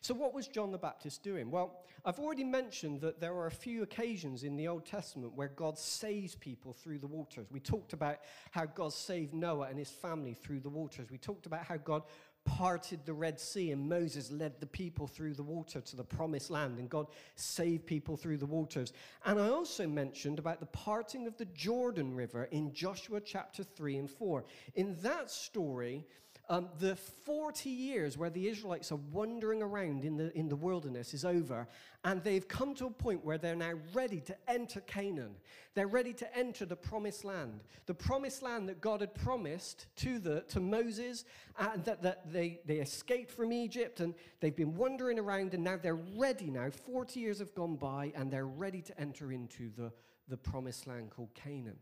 So, 0.00 0.14
what 0.14 0.34
was 0.34 0.48
John 0.48 0.72
the 0.72 0.78
Baptist 0.78 1.22
doing? 1.22 1.50
Well, 1.50 1.84
I've 2.04 2.18
already 2.18 2.44
mentioned 2.44 3.00
that 3.02 3.20
there 3.20 3.34
are 3.34 3.46
a 3.46 3.52
few 3.52 3.82
occasions 3.82 4.42
in 4.42 4.56
the 4.56 4.68
Old 4.68 4.84
Testament 4.84 5.34
where 5.34 5.48
God 5.48 5.78
saves 5.78 6.34
people 6.34 6.72
through 6.72 6.98
the 6.98 7.06
waters. 7.06 7.46
We 7.50 7.60
talked 7.60 7.92
about 7.92 8.18
how 8.50 8.66
God 8.66 8.92
saved 8.92 9.34
Noah 9.34 9.68
and 9.68 9.78
his 9.78 9.90
family 9.90 10.34
through 10.34 10.60
the 10.60 10.68
waters. 10.68 11.10
We 11.10 11.18
talked 11.18 11.46
about 11.46 11.64
how 11.64 11.76
God 11.76 12.02
parted 12.44 13.04
the 13.04 13.12
Red 13.12 13.38
Sea 13.38 13.70
and 13.70 13.88
Moses 13.88 14.30
led 14.30 14.58
the 14.58 14.66
people 14.66 15.06
through 15.06 15.34
the 15.34 15.42
water 15.42 15.80
to 15.80 15.96
the 15.96 16.04
promised 16.04 16.50
land 16.50 16.78
and 16.78 16.90
God 16.90 17.06
saved 17.36 17.86
people 17.86 18.16
through 18.16 18.38
the 18.38 18.46
waters. 18.46 18.92
And 19.24 19.38
I 19.38 19.48
also 19.48 19.86
mentioned 19.86 20.38
about 20.38 20.60
the 20.60 20.66
parting 20.66 21.26
of 21.26 21.36
the 21.36 21.44
Jordan 21.46 22.14
River 22.14 22.48
in 22.50 22.72
Joshua 22.72 23.20
chapter 23.20 23.62
3 23.62 23.98
and 23.98 24.10
4. 24.10 24.44
In 24.74 24.96
that 25.02 25.30
story, 25.30 26.04
um, 26.48 26.68
the 26.80 26.96
40 26.96 27.70
years 27.70 28.18
where 28.18 28.28
the 28.28 28.48
Israelites 28.48 28.90
are 28.90 28.98
wandering 29.12 29.62
around 29.62 30.04
in 30.04 30.16
the, 30.16 30.36
in 30.36 30.48
the 30.48 30.56
wilderness 30.56 31.14
is 31.14 31.24
over, 31.24 31.68
and 32.04 32.22
they've 32.22 32.46
come 32.46 32.74
to 32.74 32.86
a 32.86 32.90
point 32.90 33.24
where 33.24 33.38
they're 33.38 33.54
now 33.54 33.74
ready 33.94 34.20
to 34.20 34.36
enter 34.48 34.80
Canaan. 34.80 35.36
They're 35.74 35.86
ready 35.86 36.12
to 36.14 36.36
enter 36.36 36.66
the 36.66 36.76
promised 36.76 37.24
land. 37.24 37.60
The 37.86 37.94
promised 37.94 38.42
land 38.42 38.68
that 38.68 38.80
God 38.80 39.00
had 39.00 39.14
promised 39.14 39.86
to, 39.96 40.18
the, 40.18 40.40
to 40.48 40.58
Moses, 40.60 41.24
and 41.58 41.84
that, 41.84 42.02
that 42.02 42.32
they, 42.32 42.60
they 42.66 42.76
escaped 42.76 43.30
from 43.30 43.52
Egypt, 43.52 44.00
and 44.00 44.12
they've 44.40 44.54
been 44.54 44.74
wandering 44.74 45.20
around, 45.20 45.54
and 45.54 45.62
now 45.62 45.78
they're 45.80 45.94
ready 45.94 46.50
now. 46.50 46.70
40 46.70 47.20
years 47.20 47.38
have 47.38 47.54
gone 47.54 47.76
by, 47.76 48.12
and 48.16 48.30
they're 48.32 48.46
ready 48.46 48.82
to 48.82 49.00
enter 49.00 49.30
into 49.30 49.70
the, 49.76 49.92
the 50.28 50.36
promised 50.36 50.88
land 50.88 51.10
called 51.10 51.32
Canaan. 51.34 51.78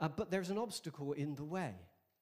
Uh, 0.00 0.08
but 0.08 0.32
there's 0.32 0.50
an 0.50 0.58
obstacle 0.58 1.12
in 1.12 1.36
the 1.36 1.44
way 1.44 1.74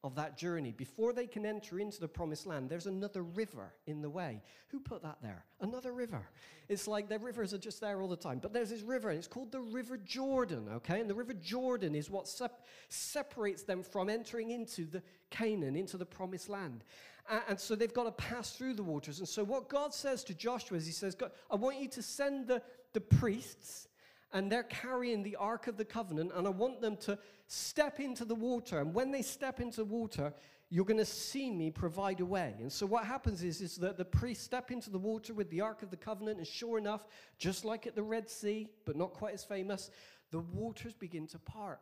of 0.02 0.14
that 0.14 0.38
journey, 0.38 0.72
before 0.72 1.12
they 1.12 1.26
can 1.26 1.44
enter 1.44 1.78
into 1.78 2.00
the 2.00 2.08
promised 2.08 2.46
land, 2.46 2.70
there's 2.70 2.86
another 2.86 3.22
river 3.22 3.74
in 3.86 4.00
the 4.00 4.08
way. 4.08 4.42
Who 4.68 4.80
put 4.80 5.02
that 5.02 5.18
there? 5.22 5.44
Another 5.60 5.92
river. 5.92 6.28
It's 6.68 6.88
like 6.88 7.08
the 7.08 7.18
rivers 7.18 7.52
are 7.52 7.58
just 7.58 7.80
there 7.80 8.00
all 8.00 8.08
the 8.08 8.16
time. 8.16 8.38
But 8.38 8.54
there's 8.54 8.70
this 8.70 8.80
river, 8.80 9.10
and 9.10 9.18
it's 9.18 9.26
called 9.26 9.52
the 9.52 9.60
River 9.60 9.98
Jordan, 9.98 10.68
okay? 10.76 11.00
And 11.00 11.10
the 11.10 11.14
River 11.14 11.34
Jordan 11.34 11.94
is 11.94 12.08
what 12.08 12.26
sep- 12.26 12.66
separates 12.88 13.62
them 13.62 13.82
from 13.82 14.08
entering 14.08 14.50
into 14.50 14.86
the 14.86 15.02
Canaan, 15.28 15.76
into 15.76 15.98
the 15.98 16.06
promised 16.06 16.48
land. 16.48 16.82
And, 17.28 17.42
and 17.50 17.60
so 17.60 17.74
they've 17.74 17.92
got 17.92 18.04
to 18.04 18.12
pass 18.12 18.52
through 18.52 18.74
the 18.74 18.82
waters. 18.82 19.18
And 19.18 19.28
so 19.28 19.44
what 19.44 19.68
God 19.68 19.92
says 19.92 20.24
to 20.24 20.34
Joshua 20.34 20.78
is, 20.78 20.86
He 20.86 20.92
says, 20.92 21.14
God, 21.14 21.32
I 21.50 21.56
want 21.56 21.78
you 21.78 21.88
to 21.88 22.02
send 22.02 22.46
the, 22.46 22.62
the 22.94 23.00
priests 23.02 23.88
and 24.32 24.50
they're 24.50 24.62
carrying 24.62 25.22
the 25.22 25.36
Ark 25.36 25.66
of 25.66 25.76
the 25.76 25.84
Covenant, 25.84 26.32
and 26.34 26.46
I 26.46 26.50
want 26.50 26.80
them 26.80 26.96
to 26.98 27.18
step 27.46 28.00
into 28.00 28.24
the 28.24 28.34
water. 28.34 28.78
And 28.78 28.94
when 28.94 29.10
they 29.10 29.22
step 29.22 29.60
into 29.60 29.84
water, 29.84 30.32
you're 30.68 30.84
going 30.84 30.98
to 30.98 31.04
see 31.04 31.50
me 31.50 31.70
provide 31.70 32.20
a 32.20 32.24
way. 32.24 32.54
And 32.60 32.72
so 32.72 32.86
what 32.86 33.04
happens 33.04 33.42
is, 33.42 33.60
is 33.60 33.76
that 33.76 33.96
the 33.98 34.04
priests 34.04 34.44
step 34.44 34.70
into 34.70 34.88
the 34.88 34.98
water 34.98 35.34
with 35.34 35.50
the 35.50 35.60
Ark 35.60 35.82
of 35.82 35.90
the 35.90 35.96
Covenant, 35.96 36.38
and 36.38 36.46
sure 36.46 36.78
enough, 36.78 37.06
just 37.38 37.64
like 37.64 37.86
at 37.86 37.96
the 37.96 38.02
Red 38.02 38.30
Sea, 38.30 38.68
but 38.84 38.96
not 38.96 39.12
quite 39.12 39.34
as 39.34 39.42
famous, 39.42 39.90
the 40.30 40.38
waters 40.38 40.94
begin 40.94 41.26
to 41.28 41.38
part. 41.40 41.80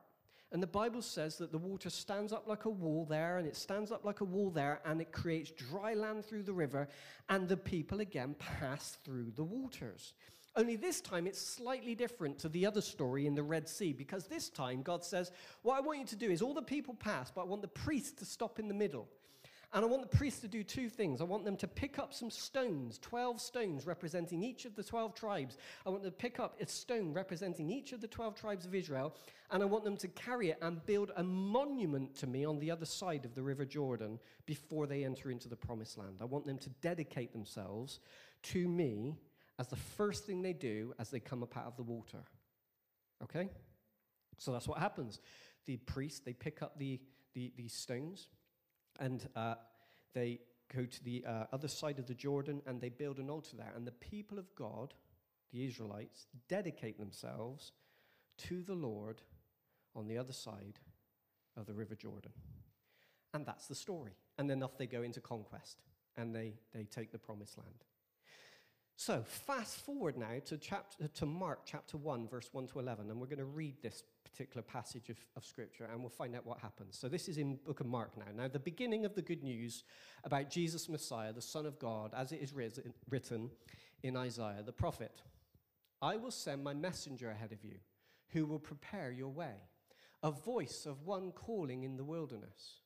And 0.51 0.63
the 0.63 0.67
Bible 0.67 1.03
says 1.03 1.37
that 1.37 1.53
the 1.53 1.59
water 1.59 1.91
stands 1.91 2.33
up 2.33 2.49
like 2.49 2.65
a 2.65 2.71
wall 2.71 3.05
there, 3.05 3.37
and 3.37 3.47
it 3.47 3.55
stands 3.55 3.93
up 3.93 4.07
like 4.07 4.23
a 4.23 4.25
wall 4.25 4.49
there, 4.49 4.81
and 4.87 5.03
it 5.03 5.13
creates 5.13 5.51
dry 5.51 5.93
land 5.93 6.25
through 6.25 6.45
the 6.45 6.55
river, 6.55 6.89
and 7.29 7.47
the 7.47 7.59
people 7.59 8.01
again 8.01 8.35
pass 8.39 8.97
through 9.05 9.33
the 9.37 9.45
waters. 9.45 10.15
Only 10.59 10.75
this 10.75 11.01
time 11.01 11.29
it's 11.29 11.41
slightly 11.41 11.95
different 11.95 12.41
to 12.41 12.49
the 12.49 12.67
other 12.67 12.81
story 12.81 13.29
in 13.29 13.37
the 13.37 13.45
Red 13.45 13.69
Sea 13.69 13.93
because 13.93 14.27
this 14.27 14.49
time 14.49 14.83
God 14.83 15.05
says, 15.05 15.31
What 15.63 15.77
I 15.77 15.81
want 15.81 16.01
you 16.01 16.07
to 16.07 16.17
do 16.17 16.29
is 16.29 16.43
all 16.43 16.53
the 16.53 16.61
people 16.61 16.95
pass, 16.95 17.31
but 17.31 17.43
I 17.43 17.45
want 17.45 17.63
the 17.63 17.69
priests 17.69 18.11
to 18.19 18.25
stop 18.25 18.59
in 18.59 18.67
the 18.67 18.75
middle. 18.75 19.07
And 19.73 19.85
I 19.85 19.89
want 19.89 20.03
the 20.03 20.17
priests 20.17 20.41
to 20.41 20.49
do 20.49 20.65
two 20.65 20.89
things. 20.89 21.21
I 21.21 21.25
want 21.25 21.45
them 21.45 21.57
to 21.59 21.69
pick 21.69 22.01
up 22.01 22.13
some 22.13 22.31
stones, 22.31 22.99
12 22.99 23.41
stones 23.41 23.87
representing 23.87 24.43
each 24.43 24.65
of 24.65 24.75
the 24.75 24.83
12 24.83 25.15
tribes. 25.15 25.59
I 25.87 25.91
want 25.91 26.03
them 26.03 26.11
to 26.11 26.17
pick 26.17 26.41
up 26.41 26.61
a 26.61 26.67
stone 26.67 27.13
representing 27.13 27.71
each 27.71 27.93
of 27.93 28.01
the 28.01 28.09
12 28.09 28.35
tribes 28.35 28.67
of 28.67 28.75
Israel. 28.75 29.15
And 29.53 29.63
I 29.63 29.67
want 29.67 29.85
them 29.85 29.97
to 29.99 30.09
carry 30.09 30.51
it 30.51 30.59
and 30.61 30.85
build 30.87 31.13
a 31.17 31.23
monument 31.23 32.17
to 32.17 32.27
me 32.27 32.45
on 32.45 32.59
the 32.59 32.71
other 32.71 32.87
side 32.87 33.25
of 33.25 33.37
the 33.37 33.43
River 33.43 33.65
Jordan 33.65 34.19
before 34.45 34.89
they 34.89 35.05
enter 35.05 35.31
into 35.31 35.49
the 35.49 35.57
promised 35.57 35.99
land. 35.99 36.17
I 36.21 36.25
want 36.25 36.47
them 36.47 36.59
to 36.59 36.71
dedicate 36.81 37.33
themselves 37.33 38.01
to 38.45 38.67
me 38.67 39.19
as 39.59 39.69
the 39.69 39.77
first 39.77 40.25
thing 40.25 40.43
they 40.43 40.53
do 40.53 40.95
as 40.99 41.11
they 41.11 41.21
come 41.21 41.43
up 41.43 41.57
out 41.57 41.67
of 41.67 41.77
the 41.77 41.83
water. 41.83 42.19
Okay? 43.23 43.49
So 44.39 44.53
that's 44.53 44.69
what 44.69 44.79
happens. 44.79 45.21
The 45.67 45.77
priests, 45.79 46.21
they 46.21 46.33
pick 46.33 46.63
up 46.63 46.79
the, 46.79 47.01
the, 47.35 47.53
these 47.57 47.73
stones 47.73 48.29
and 49.01 49.29
uh, 49.35 49.55
they 50.15 50.41
go 50.75 50.85
to 50.85 51.05
the 51.05 51.25
uh, 51.27 51.45
other 51.53 51.69
side 51.69 51.99
of 51.99 52.07
the 52.07 52.15
Jordan 52.15 52.63
and 52.67 52.81
they 52.81 52.89
build 52.89 53.19
an 53.19 53.31
altar 53.31 53.57
there. 53.57 53.73
And 53.75 53.87
the 53.87 53.93
people 53.93 54.39
of 54.39 54.55
God, 54.55 54.95
the 55.53 55.65
Israelites, 55.65 56.27
dedicate 56.49 56.99
themselves 56.99 57.73
to 58.39 58.63
the 58.63 58.75
Lord 58.75 59.23
on 59.95 60.07
the 60.07 60.19
other 60.19 60.33
side 60.33 60.79
of 61.57 61.67
the 61.67 61.75
River 61.75 61.97
Jordan. 61.97 62.33
And 63.35 63.45
that's 63.45 63.67
the 63.67 63.75
story. 63.75 64.13
And 64.39 64.49
then 64.49 64.63
off 64.63 64.79
they 64.79 64.87
go 64.87 65.03
into 65.03 65.21
conquest 65.21 65.83
and 66.17 66.35
they, 66.35 66.55
they 66.73 66.85
take 66.85 67.11
the 67.11 67.19
promised 67.19 67.59
land. 67.59 67.85
So, 69.01 69.23
fast 69.25 69.85
forward 69.87 70.19
now 70.19 70.41
to, 70.47 70.59
chapter, 70.59 71.07
to 71.07 71.25
Mark 71.25 71.61
chapter 71.65 71.97
1, 71.97 72.27
verse 72.27 72.49
1 72.51 72.67
to 72.67 72.81
11, 72.81 73.09
and 73.09 73.21
we're 73.21 73.29
going 73.29 73.39
to 73.39 73.45
read 73.45 73.77
this 73.81 74.03
particular 74.25 74.61
passage 74.61 75.09
of, 75.09 75.17
of 75.37 75.45
scripture 75.45 75.85
and 75.85 76.01
we'll 76.01 76.09
find 76.09 76.35
out 76.35 76.45
what 76.45 76.59
happens. 76.59 76.99
So, 76.99 77.09
this 77.09 77.29
is 77.29 77.39
in 77.39 77.61
book 77.65 77.79
of 77.79 77.87
Mark 77.87 78.19
now. 78.19 78.25
Now, 78.35 78.49
the 78.49 78.59
beginning 78.59 79.05
of 79.05 79.15
the 79.15 79.23
good 79.23 79.45
news 79.45 79.85
about 80.25 80.51
Jesus 80.51 80.89
Messiah, 80.89 81.33
the 81.33 81.41
Son 81.41 81.65
of 81.65 81.79
God, 81.79 82.13
as 82.13 82.33
it 82.33 82.43
is 82.43 82.53
written 82.53 83.51
in 84.03 84.17
Isaiah 84.17 84.65
the 84.67 84.73
prophet 84.73 85.23
I 86.03 86.17
will 86.17 86.33
send 86.33 86.65
my 86.65 86.75
messenger 86.75 87.31
ahead 87.31 87.53
of 87.53 87.63
you 87.63 87.77
who 88.31 88.47
will 88.47 88.59
prepare 88.59 89.13
your 89.13 89.31
way, 89.31 89.55
a 90.25 90.33
voice 90.33 90.87
of 90.87 91.07
one 91.07 91.31
calling 91.31 91.85
in 91.85 91.97
the 91.97 92.05
wilderness. 92.05 92.81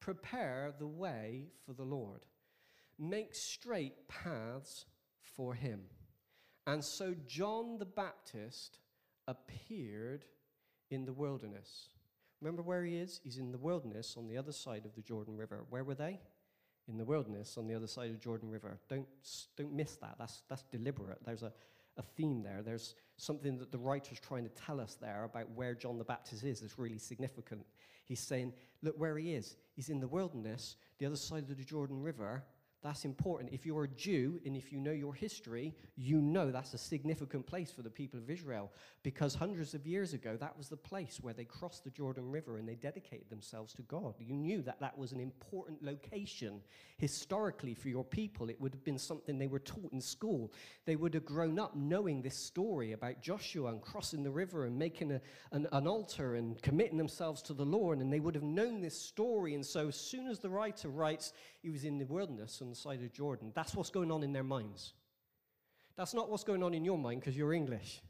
Prepare 0.00 0.74
the 0.76 0.88
way 0.88 1.50
for 1.64 1.72
the 1.72 1.84
Lord, 1.84 2.26
make 2.98 3.32
straight 3.32 4.08
paths 4.08 4.86
for 5.34 5.54
him. 5.54 5.80
And 6.66 6.82
so 6.84 7.14
John 7.26 7.78
the 7.78 7.84
Baptist 7.84 8.78
appeared 9.28 10.24
in 10.90 11.04
the 11.04 11.12
wilderness. 11.12 11.88
Remember 12.40 12.62
where 12.62 12.84
he 12.84 12.96
is? 12.96 13.20
He's 13.24 13.38
in 13.38 13.50
the 13.50 13.58
wilderness 13.58 14.14
on 14.16 14.28
the 14.28 14.36
other 14.36 14.52
side 14.52 14.84
of 14.84 14.94
the 14.94 15.02
Jordan 15.02 15.36
River. 15.36 15.64
Where 15.70 15.84
were 15.84 15.94
they? 15.94 16.20
In 16.88 16.98
the 16.98 17.04
wilderness 17.04 17.56
on 17.56 17.66
the 17.66 17.74
other 17.74 17.86
side 17.86 18.10
of 18.10 18.20
Jordan 18.20 18.50
River. 18.50 18.78
Don't, 18.88 19.06
don't 19.56 19.72
miss 19.72 19.96
that. 19.96 20.16
That's, 20.18 20.42
that's 20.48 20.62
deliberate. 20.64 21.18
There's 21.24 21.42
a, 21.42 21.52
a 21.96 22.02
theme 22.02 22.42
there. 22.42 22.62
There's 22.62 22.94
something 23.16 23.58
that 23.58 23.72
the 23.72 23.78
writer's 23.78 24.20
trying 24.20 24.44
to 24.44 24.50
tell 24.50 24.80
us 24.80 24.96
there 25.00 25.24
about 25.24 25.50
where 25.52 25.74
John 25.74 25.98
the 25.98 26.04
Baptist 26.04 26.44
is 26.44 26.60
that's 26.60 26.78
really 26.78 26.98
significant. 26.98 27.64
He's 28.04 28.20
saying, 28.20 28.52
look 28.82 28.94
where 28.98 29.16
he 29.16 29.34
is. 29.34 29.56
He's 29.74 29.88
in 29.88 29.98
the 29.98 30.06
wilderness, 30.06 30.76
the 30.98 31.06
other 31.06 31.16
side 31.16 31.50
of 31.50 31.56
the 31.56 31.64
Jordan 31.64 32.00
River, 32.00 32.44
that's 32.82 33.04
important. 33.04 33.52
If 33.52 33.66
you're 33.66 33.84
a 33.84 33.88
Jew 33.88 34.38
and 34.44 34.56
if 34.56 34.70
you 34.70 34.78
know 34.78 34.92
your 34.92 35.14
history, 35.14 35.74
you 35.96 36.20
know 36.20 36.50
that's 36.50 36.74
a 36.74 36.78
significant 36.78 37.46
place 37.46 37.70
for 37.70 37.82
the 37.82 37.90
people 37.90 38.18
of 38.20 38.30
Israel 38.30 38.70
because 39.02 39.34
hundreds 39.34 39.74
of 39.74 39.86
years 39.86 40.12
ago, 40.12 40.36
that 40.38 40.56
was 40.56 40.68
the 40.68 40.76
place 40.76 41.18
where 41.20 41.34
they 41.34 41.44
crossed 41.44 41.84
the 41.84 41.90
Jordan 41.90 42.30
River 42.30 42.58
and 42.58 42.68
they 42.68 42.74
dedicated 42.74 43.28
themselves 43.30 43.72
to 43.74 43.82
God. 43.82 44.14
You 44.18 44.34
knew 44.34 44.62
that 44.62 44.80
that 44.80 44.96
was 44.96 45.12
an 45.12 45.20
important 45.20 45.82
location 45.82 46.60
historically 46.98 47.74
for 47.74 47.88
your 47.88 48.04
people. 48.04 48.48
It 48.48 48.60
would 48.60 48.72
have 48.72 48.84
been 48.84 48.98
something 48.98 49.38
they 49.38 49.46
were 49.46 49.58
taught 49.58 49.92
in 49.92 50.00
school. 50.00 50.52
They 50.84 50.96
would 50.96 51.14
have 51.14 51.24
grown 51.24 51.58
up 51.58 51.74
knowing 51.74 52.22
this 52.22 52.36
story 52.36 52.92
about 52.92 53.20
Joshua 53.20 53.70
and 53.70 53.82
crossing 53.82 54.22
the 54.22 54.30
river 54.30 54.64
and 54.64 54.78
making 54.78 55.12
a, 55.12 55.20
an, 55.52 55.66
an 55.72 55.86
altar 55.86 56.36
and 56.36 56.60
committing 56.62 56.98
themselves 56.98 57.42
to 57.42 57.54
the 57.54 57.64
Lord, 57.64 57.98
and 57.98 58.12
they 58.12 58.20
would 58.20 58.34
have 58.34 58.44
known 58.44 58.80
this 58.80 58.98
story. 58.98 59.54
And 59.54 59.64
so, 59.64 59.88
as 59.88 59.96
soon 59.96 60.26
as 60.26 60.38
the 60.38 60.48
writer 60.48 60.88
writes, 60.88 61.32
he 61.66 61.70
was 61.70 61.82
in 61.82 61.98
the 61.98 62.04
wilderness 62.04 62.60
on 62.62 62.70
the 62.70 62.76
side 62.76 63.02
of 63.02 63.12
Jordan. 63.12 63.50
That's 63.52 63.74
what's 63.74 63.90
going 63.90 64.12
on 64.12 64.22
in 64.22 64.32
their 64.32 64.44
minds. 64.44 64.92
That's 65.96 66.14
not 66.14 66.30
what's 66.30 66.44
going 66.44 66.62
on 66.62 66.74
in 66.74 66.84
your 66.84 66.96
mind 66.96 67.22
because 67.22 67.36
you're 67.36 67.52
English. 67.52 68.00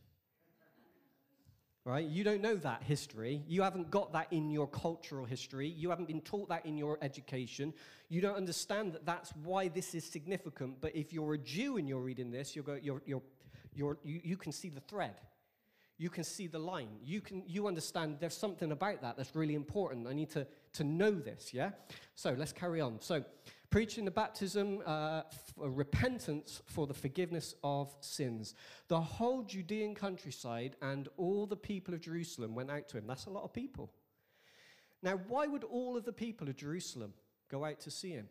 Right? 1.83 2.05
You 2.05 2.23
don't 2.23 2.43
know 2.43 2.57
that 2.57 2.83
history. 2.83 3.43
You 3.49 3.63
haven't 3.63 3.91
got 3.91 4.13
that 4.13 4.31
in 4.31 4.51
your 4.51 4.67
cultural 4.67 5.25
history. 5.25 5.69
You 5.69 5.89
haven't 5.89 6.07
been 6.07 6.21
taught 6.21 6.51
that 6.51 6.67
in 6.67 6.77
your 6.77 6.99
education. 7.01 7.73
You 8.11 8.21
don't 8.21 8.37
understand 8.37 8.93
that 8.93 9.07
that's 9.07 9.31
why 9.43 9.69
this 9.69 9.95
is 9.95 10.05
significant. 10.05 10.83
But 10.83 10.95
if 10.95 11.15
you're 11.15 11.33
a 11.33 11.39
Jew 11.39 11.79
and 11.79 11.89
you're 11.89 12.03
reading 12.03 12.31
this, 12.31 12.55
you're, 12.55 12.65
go, 12.65 12.79
you're, 12.83 13.01
you're, 13.07 13.23
you're, 13.75 13.97
you, 14.05 14.21
you 14.23 14.37
can 14.37 14.53
see 14.53 14.69
the 14.69 14.81
thread. 14.81 15.15
You 15.97 16.11
can 16.11 16.25
see 16.25 16.47
the 16.47 16.59
line. 16.59 16.99
You, 17.03 17.23
can, 17.23 17.43
you 17.47 17.69
understand 17.69 18.19
there's 18.21 18.37
something 18.37 18.71
about 18.71 19.01
that 19.01 19.17
that's 19.17 19.35
really 19.35 19.55
important. 19.55 20.07
I 20.07 20.13
need 20.13 20.29
to, 20.31 20.47
to 20.77 20.85
know 20.85 21.11
this, 21.11 21.53
yeah? 21.53 21.71
So 22.15 22.35
let's 22.37 22.53
carry 22.53 22.81
on. 22.81 23.01
So, 23.01 23.25
preaching 23.71 24.05
the 24.05 24.11
baptism, 24.11 24.83
uh, 24.87 25.23
repentance 25.57 26.63
for 26.67 26.87
the 26.87 26.95
forgiveness 26.95 27.55
of 27.65 27.95
sins. 28.01 28.55
The 28.89 29.01
whole 29.01 29.43
Judean 29.43 29.95
countryside 29.95 30.77
and 30.81 31.09
all 31.17 31.47
the 31.47 31.57
people 31.57 31.93
of 31.93 32.01
Jerusalem 32.01 32.55
went 32.55 32.71
out 32.71 32.89
to 32.89 32.99
him. 32.99 33.07
That's 33.07 33.27
a 33.27 33.31
lot 33.31 33.45
of 33.45 33.53
people. 33.53 33.91
Now, 35.03 35.21
why 35.29 35.47
would 35.47 35.65
all 35.65 35.97
of 35.97 36.05
the 36.05 36.13
people 36.13 36.49
of 36.49 36.57
Jerusalem 36.57 37.13
go 37.51 37.65
out 37.65 37.81
to 37.81 37.91
see 37.91 38.11
him? 38.11 38.29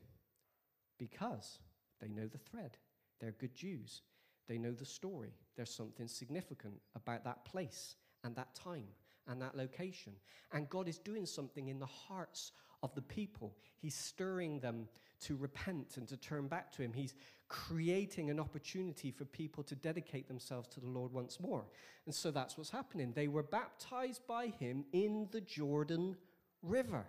Because 0.98 1.60
they 2.02 2.08
know 2.08 2.28
the 2.28 2.38
thread. 2.38 2.78
They're 3.20 3.36
good 3.38 3.56
Jews. 3.56 4.02
They 4.48 4.58
know 4.58 4.72
the 4.72 4.86
story. 4.86 5.34
There's 5.56 5.74
something 5.74 6.08
significant 6.08 6.76
about 6.96 7.24
that 7.26 7.46
place 7.46 7.96
and 8.24 8.36
that 8.36 8.56
time 8.56 8.88
and 9.28 9.42
that 9.42 9.56
location. 9.56 10.14
And 10.54 10.70
God 10.70 10.88
is 10.88 10.98
doing 10.98 11.26
something 11.26 11.68
in 11.68 11.80
the 11.80 11.86
hearts 11.86 12.52
of 12.84 12.94
the 12.96 13.02
people. 13.02 13.56
He's 13.78 13.96
stirring 13.96 14.60
them 14.60 14.88
to 15.22 15.36
repent 15.36 15.98
and 15.98 16.08
to 16.08 16.18
turn 16.18 16.48
back 16.48 16.72
to 16.74 16.82
Him. 16.82 16.94
He's 16.94 17.16
creating 17.48 18.30
an 18.30 18.40
opportunity 18.40 19.12
for 19.12 19.26
people 19.26 19.64
to 19.64 19.76
dedicate 19.76 20.28
themselves 20.28 20.68
to 20.70 20.80
the 20.80 20.88
Lord 20.88 21.12
once 21.12 21.40
more. 21.40 21.66
And 22.06 22.14
so 22.14 22.32
that's 22.32 22.58
what's 22.58 22.70
happening. 22.70 23.14
They 23.14 23.28
were 23.28 23.44
baptized 23.44 24.26
by 24.28 24.48
Him 24.48 24.86
in 24.94 25.28
the 25.32 25.42
Jordan 25.42 26.16
River. 26.62 27.06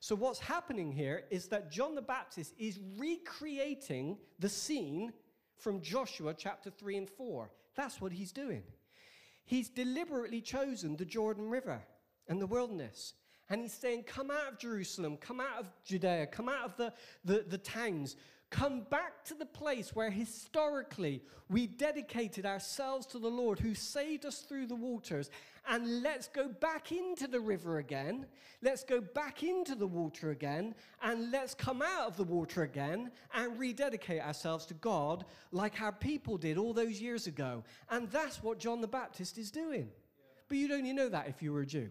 So, 0.00 0.16
what's 0.16 0.40
happening 0.40 0.90
here 0.90 1.24
is 1.30 1.46
that 1.48 1.70
John 1.70 1.94
the 1.94 2.02
Baptist 2.02 2.54
is 2.58 2.80
recreating 2.96 4.18
the 4.40 4.48
scene 4.48 5.12
from 5.56 5.80
Joshua 5.80 6.34
chapter 6.34 6.70
3 6.70 6.96
and 6.96 7.08
4. 7.08 7.50
That's 7.76 8.00
what 8.00 8.10
he's 8.12 8.32
doing. 8.32 8.64
He's 9.52 9.68
deliberately 9.68 10.40
chosen 10.40 10.96
the 10.96 11.04
Jordan 11.04 11.50
River 11.50 11.82
and 12.26 12.40
the 12.40 12.46
wilderness. 12.46 13.12
And 13.50 13.60
he's 13.60 13.74
saying, 13.74 14.04
Come 14.04 14.30
out 14.30 14.50
of 14.50 14.58
Jerusalem, 14.58 15.18
come 15.18 15.40
out 15.40 15.60
of 15.60 15.70
Judea, 15.84 16.28
come 16.28 16.48
out 16.48 16.64
of 16.64 16.76
the, 16.78 16.94
the, 17.22 17.44
the 17.46 17.58
towns, 17.58 18.16
come 18.52 18.82
back 18.90 19.24
to 19.24 19.34
the 19.34 19.46
place 19.46 19.96
where 19.96 20.10
historically 20.10 21.22
we 21.48 21.66
dedicated 21.66 22.44
ourselves 22.44 23.06
to 23.06 23.18
the 23.18 23.30
Lord 23.30 23.58
who 23.58 23.74
saved 23.74 24.26
us 24.26 24.40
through 24.40 24.66
the 24.66 24.76
waters. 24.76 25.30
And 25.66 26.02
let's 26.02 26.28
go 26.28 26.48
back 26.48 26.92
into 26.92 27.26
the 27.26 27.40
river 27.40 27.78
again. 27.78 28.26
Let's 28.60 28.84
go 28.84 29.00
back 29.00 29.42
into 29.42 29.74
the 29.74 29.86
water 29.86 30.30
again. 30.30 30.74
And 31.02 31.32
let's 31.32 31.54
come 31.54 31.80
out 31.82 32.06
of 32.06 32.16
the 32.16 32.24
water 32.24 32.62
again 32.62 33.10
and 33.34 33.58
rededicate 33.58 34.20
ourselves 34.20 34.66
to 34.66 34.74
God 34.74 35.24
like 35.50 35.80
our 35.80 35.92
people 35.92 36.36
did 36.36 36.58
all 36.58 36.74
those 36.74 37.00
years 37.00 37.26
ago. 37.26 37.64
And 37.90 38.10
that's 38.10 38.42
what 38.42 38.58
John 38.58 38.82
the 38.82 38.86
Baptist 38.86 39.38
is 39.38 39.50
doing. 39.50 39.88
But 40.48 40.58
you'd 40.58 40.72
only 40.72 40.92
know 40.92 41.08
that 41.08 41.26
if 41.26 41.42
you 41.42 41.54
were 41.54 41.62
a 41.62 41.66
Jew. 41.66 41.90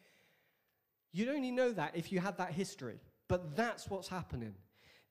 you'd 1.12 1.30
only 1.30 1.50
know 1.50 1.72
that 1.72 1.92
if 1.96 2.12
you 2.12 2.20
had 2.20 2.36
that 2.36 2.52
history. 2.52 3.00
But 3.28 3.56
that's 3.56 3.88
what's 3.88 4.08
happening. 4.08 4.54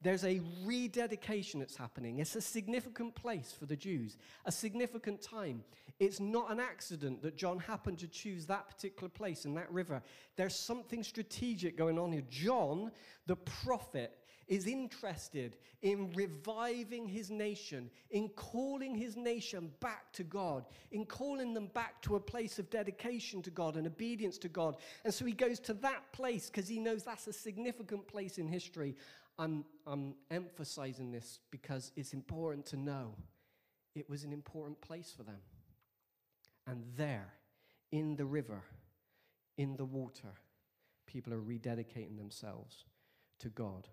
There's 0.01 0.23
a 0.23 0.41
rededication 0.63 1.59
that's 1.59 1.75
happening. 1.75 2.19
It's 2.19 2.35
a 2.35 2.41
significant 2.41 3.15
place 3.15 3.53
for 3.57 3.65
the 3.65 3.75
Jews, 3.75 4.17
a 4.45 4.51
significant 4.51 5.21
time. 5.21 5.63
It's 5.99 6.21
not 6.21 6.51
an 6.51 6.61
accident 6.61 7.21
that 7.23 7.35
John 7.35 7.59
happened 7.59 7.99
to 7.99 8.07
choose 8.07 8.45
that 8.45 8.69
particular 8.69 9.09
place 9.09 9.43
and 9.43 9.57
that 9.57 9.69
river. 9.71 10.01
There's 10.37 10.55
something 10.55 11.03
strategic 11.03 11.77
going 11.77 11.99
on 11.99 12.13
here. 12.13 12.23
John, 12.29 12.91
the 13.27 13.35
prophet, 13.35 14.15
is 14.47 14.65
interested 14.65 15.57
in 15.83 16.11
reviving 16.13 17.07
his 17.07 17.29
nation, 17.29 17.89
in 18.09 18.29
calling 18.29 18.95
his 18.95 19.15
nation 19.15 19.71
back 19.79 20.11
to 20.13 20.23
God, 20.23 20.65
in 20.91 21.05
calling 21.05 21.53
them 21.53 21.67
back 21.67 22.01
to 22.01 22.15
a 22.15 22.19
place 22.19 22.57
of 22.57 22.69
dedication 22.69 23.43
to 23.43 23.51
God 23.51 23.75
and 23.75 23.85
obedience 23.85 24.39
to 24.39 24.49
God. 24.49 24.77
And 25.05 25.13
so 25.13 25.23
he 25.23 25.33
goes 25.33 25.59
to 25.61 25.73
that 25.75 26.11
place 26.13 26.49
because 26.49 26.67
he 26.67 26.79
knows 26.79 27.03
that's 27.03 27.27
a 27.27 27.33
significant 27.33 28.07
place 28.07 28.39
in 28.39 28.47
history. 28.47 28.95
I'm, 29.39 29.63
I'm 29.87 30.15
emphasizing 30.29 31.11
this 31.11 31.39
because 31.49 31.93
it's 31.95 32.11
important 32.11 32.65
to 32.67 32.77
know 32.77 33.15
it 33.95 34.09
was 34.09 34.25
an 34.25 34.33
important 34.33 34.81
place 34.81 35.13
for 35.15 35.23
them. 35.23 35.39
And 36.67 36.83
there, 36.97 37.33
in 37.91 38.17
the 38.17 38.25
river, 38.25 38.61
in 39.57 39.77
the 39.77 39.85
water, 39.85 40.33
people 41.07 41.33
are 41.33 41.41
rededicating 41.41 42.17
themselves 42.17 42.83
to 43.39 43.47
God. 43.47 43.87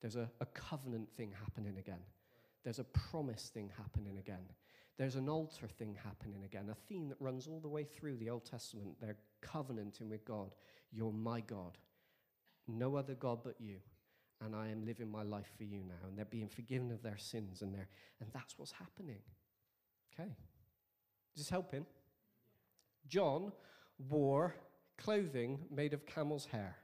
There's 0.00 0.16
a, 0.16 0.28
a 0.40 0.46
covenant 0.46 1.10
thing 1.16 1.32
happening 1.38 1.76
again. 1.76 2.02
There's 2.64 2.78
a 2.78 2.84
promise 2.84 3.50
thing 3.52 3.70
happening 3.76 4.18
again. 4.18 4.46
There's 4.96 5.16
an 5.16 5.28
altar 5.28 5.68
thing 5.68 5.96
happening 6.02 6.44
again, 6.44 6.68
a 6.70 6.74
theme 6.74 7.08
that 7.10 7.20
runs 7.20 7.46
all 7.46 7.60
the 7.60 7.68
way 7.68 7.84
through 7.84 8.16
the 8.16 8.30
Old 8.30 8.46
Testament. 8.46 8.96
They're 9.00 9.18
covenanting 9.42 10.08
with 10.08 10.24
God. 10.24 10.54
You're 10.90 11.12
my 11.12 11.40
God. 11.40 11.76
No 12.66 12.96
other 12.96 13.14
God 13.14 13.40
but 13.44 13.56
you 13.60 13.76
and 14.44 14.54
I 14.54 14.68
am 14.68 14.84
living 14.84 15.10
my 15.10 15.22
life 15.22 15.50
for 15.56 15.64
you 15.64 15.80
now. 15.86 16.08
And 16.08 16.16
they're 16.16 16.24
being 16.24 16.48
forgiven 16.48 16.90
of 16.90 17.02
their 17.02 17.18
sins, 17.18 17.62
and, 17.62 17.74
they're, 17.74 17.88
and 18.20 18.30
that's 18.32 18.58
what's 18.58 18.72
happening. 18.72 19.20
Okay. 20.12 20.30
Is 21.34 21.42
this 21.42 21.50
helping? 21.50 21.86
John 23.08 23.52
wore 24.08 24.54
clothing 24.98 25.60
made 25.70 25.94
of 25.94 26.06
camel's 26.06 26.46
hair 26.46 26.76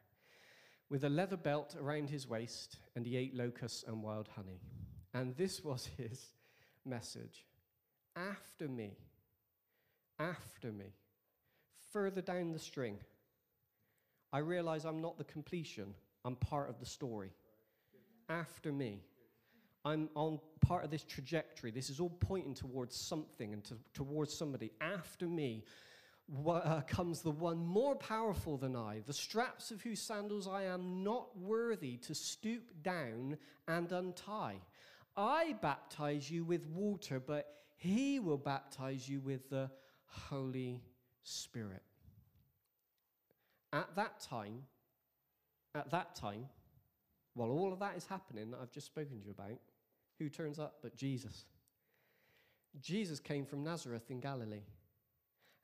with 0.89 1.05
a 1.05 1.09
leather 1.09 1.37
belt 1.37 1.77
around 1.79 2.09
his 2.11 2.27
waist, 2.27 2.79
and 2.97 3.07
he 3.07 3.17
ate 3.17 3.35
locusts 3.35 3.85
and 3.87 4.03
wild 4.03 4.29
honey. 4.35 4.61
And 5.15 5.37
this 5.37 5.61
was 5.65 5.89
his 5.97 6.33
message 6.85 7.45
After 8.17 8.69
me, 8.69 8.97
after 10.19 10.73
me, 10.73 10.95
further 11.93 12.23
down 12.23 12.53
the 12.53 12.59
string, 12.59 12.99
I 14.33 14.39
realize 14.39 14.85
I'm 14.85 15.01
not 15.01 15.19
the 15.19 15.25
completion, 15.25 15.95
I'm 16.25 16.37
part 16.37 16.69
of 16.69 16.79
the 16.81 16.87
story 16.87 17.33
after 18.29 18.73
me. 18.73 19.03
I'm 19.85 20.09
on 20.15 20.41
part 20.61 20.85
of 20.85 20.91
this 20.91 21.05
trajectory. 21.05 21.71
This 21.71 21.89
is 21.89 22.01
all 22.01 22.11
pointing 22.11 22.55
towards 22.55 22.97
something 22.97 23.53
and 23.53 23.65
to, 23.65 23.77
towards 23.95 24.35
somebody. 24.35 24.73
After 24.81 25.27
me 25.27 25.65
uh, 26.47 26.83
comes 26.83 27.23
the 27.23 27.31
one 27.31 27.65
more 27.65 27.95
powerful 27.97 28.59
than 28.59 28.77
I, 28.77 29.01
the 29.07 29.13
straps 29.13 29.71
of 29.71 29.81
whose 29.81 30.01
sandals 30.01 30.47
I 30.47 30.65
am 30.65 31.03
not 31.03 31.37
worthy 31.39 31.97
to 31.99 32.15
stoop 32.15 32.71
down 32.83 33.39
and 33.67 33.91
untie. 33.93 34.61
I 35.17 35.55
baptize 35.63 36.31
you 36.31 36.45
with 36.45 36.67
water, 36.67 37.19
but 37.19 37.47
he 37.77 38.21
will 38.21 38.37
baptize 38.37 39.09
you 39.09 39.21
with 39.21 39.49
the 39.49 39.71
Holy 40.07 40.83
Spirit. 41.23 41.83
At 43.73 43.95
that 43.97 44.21
time, 44.21 44.63
at 45.75 45.91
that 45.91 46.15
time, 46.15 46.47
while 47.39 47.51
all 47.51 47.73
of 47.73 47.79
that 47.79 47.97
is 47.97 48.05
happening 48.05 48.51
that 48.51 48.59
I've 48.61 48.73
just 48.73 48.87
spoken 48.87 49.21
to 49.21 49.25
you 49.25 49.31
about, 49.31 49.59
who 50.19 50.29
turns 50.29 50.59
up 50.59 50.79
but 50.83 50.97
Jesus? 50.97 51.45
Jesus 52.81 53.21
came 53.21 53.47
from 53.47 53.63
Nazareth 53.63 54.11
in 54.11 54.19
Galilee, 54.19 54.67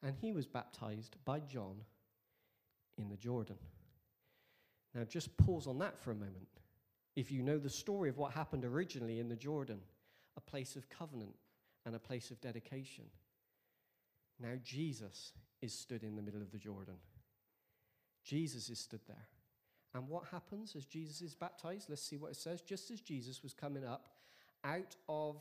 and 0.01 0.15
he 0.21 0.31
was 0.31 0.47
baptized 0.47 1.17
by 1.25 1.41
John 1.41 1.75
in 2.97 3.09
the 3.09 3.17
Jordan. 3.17 3.57
Now, 4.95 5.03
just 5.03 5.37
pause 5.37 5.67
on 5.67 5.81
that 5.81 5.99
for 5.99 6.13
a 6.13 6.15
moment. 6.15 6.47
If 7.17 7.33
you 7.33 7.43
know 7.43 7.59
the 7.59 7.69
story 7.69 8.09
of 8.09 8.19
what 8.19 8.31
happened 8.33 8.65
originally 8.65 9.19
in 9.19 9.29
the 9.29 9.35
Jordan, 9.35 9.81
a 10.37 10.41
place 10.41 10.77
of 10.77 10.89
covenant, 10.89 11.35
and 11.87 11.97
a 11.97 11.99
place 11.99 12.31
of 12.31 12.41
dedication. 12.41 13.05
Now, 14.41 14.53
Jesus 14.63 15.33
is 15.61 15.73
stood 15.73 16.05
in 16.05 16.15
the 16.15 16.23
middle 16.23 16.41
of 16.41 16.53
the 16.53 16.59
Jordan. 16.59 16.95
Jesus 18.25 18.71
is 18.71 18.79
stood 18.79 19.01
there. 19.09 19.29
And 19.95 20.09
what 20.09 20.25
happens 20.31 20.75
as 20.77 20.85
Jesus 20.85 21.21
is 21.23 21.35
baptized? 21.35 21.89
Let's 21.89 22.03
see 22.03 22.17
what 22.17 22.33
it 22.33 22.37
says. 22.37 22.61
Just 22.61 22.91
as 22.91 23.01
Jesus 23.01 23.43
was 23.43 23.55
coming 23.55 23.85
up 23.85 24.09
out 24.65 24.97
of 25.09 25.41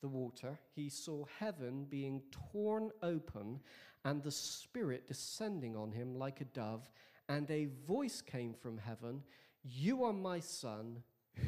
the 0.00 0.08
water, 0.08 0.58
he 0.74 0.88
saw 0.88 1.24
heaven 1.38 1.86
being 1.88 2.22
torn 2.52 2.90
open 3.02 3.60
and 4.04 4.22
the 4.22 4.32
Spirit 4.32 5.06
descending 5.06 5.76
on 5.76 5.92
him 5.92 6.16
like 6.16 6.40
a 6.40 6.44
dove. 6.44 6.90
And 7.28 7.48
a 7.50 7.68
voice 7.86 8.20
came 8.20 8.54
from 8.54 8.78
heaven 8.78 9.22
You 9.62 10.04
are 10.04 10.12
my 10.12 10.40
Son, 10.40 11.02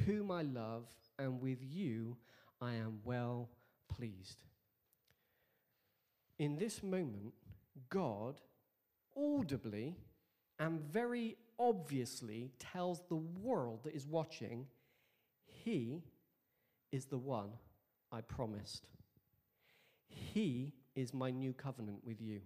whom 0.07 0.31
I 0.31 0.43
love, 0.43 0.87
and 1.19 1.41
with 1.41 1.59
you 1.63 2.17
I 2.61 2.75
am 2.75 3.01
well 3.05 3.49
pleased. 3.89 4.43
In 6.39 6.57
this 6.57 6.83
moment, 6.83 7.35
God 7.89 8.41
audibly 9.17 9.97
and 10.61 10.79
very 10.93 11.37
obviously 11.59 12.53
tells 12.59 13.03
the 13.09 13.17
world 13.17 13.81
that 13.85 13.95
is 13.95 14.07
watching, 14.07 14.67
He 15.47 16.05
is 16.93 17.07
the 17.07 17.19
one 17.19 17.51
I 18.13 18.21
promised. 18.21 18.87
He 20.07 20.75
is 20.95 21.15
my 21.15 21.31
new 21.31 21.53
covenant 21.53 22.05
with 22.05 22.21
you. 22.21 22.41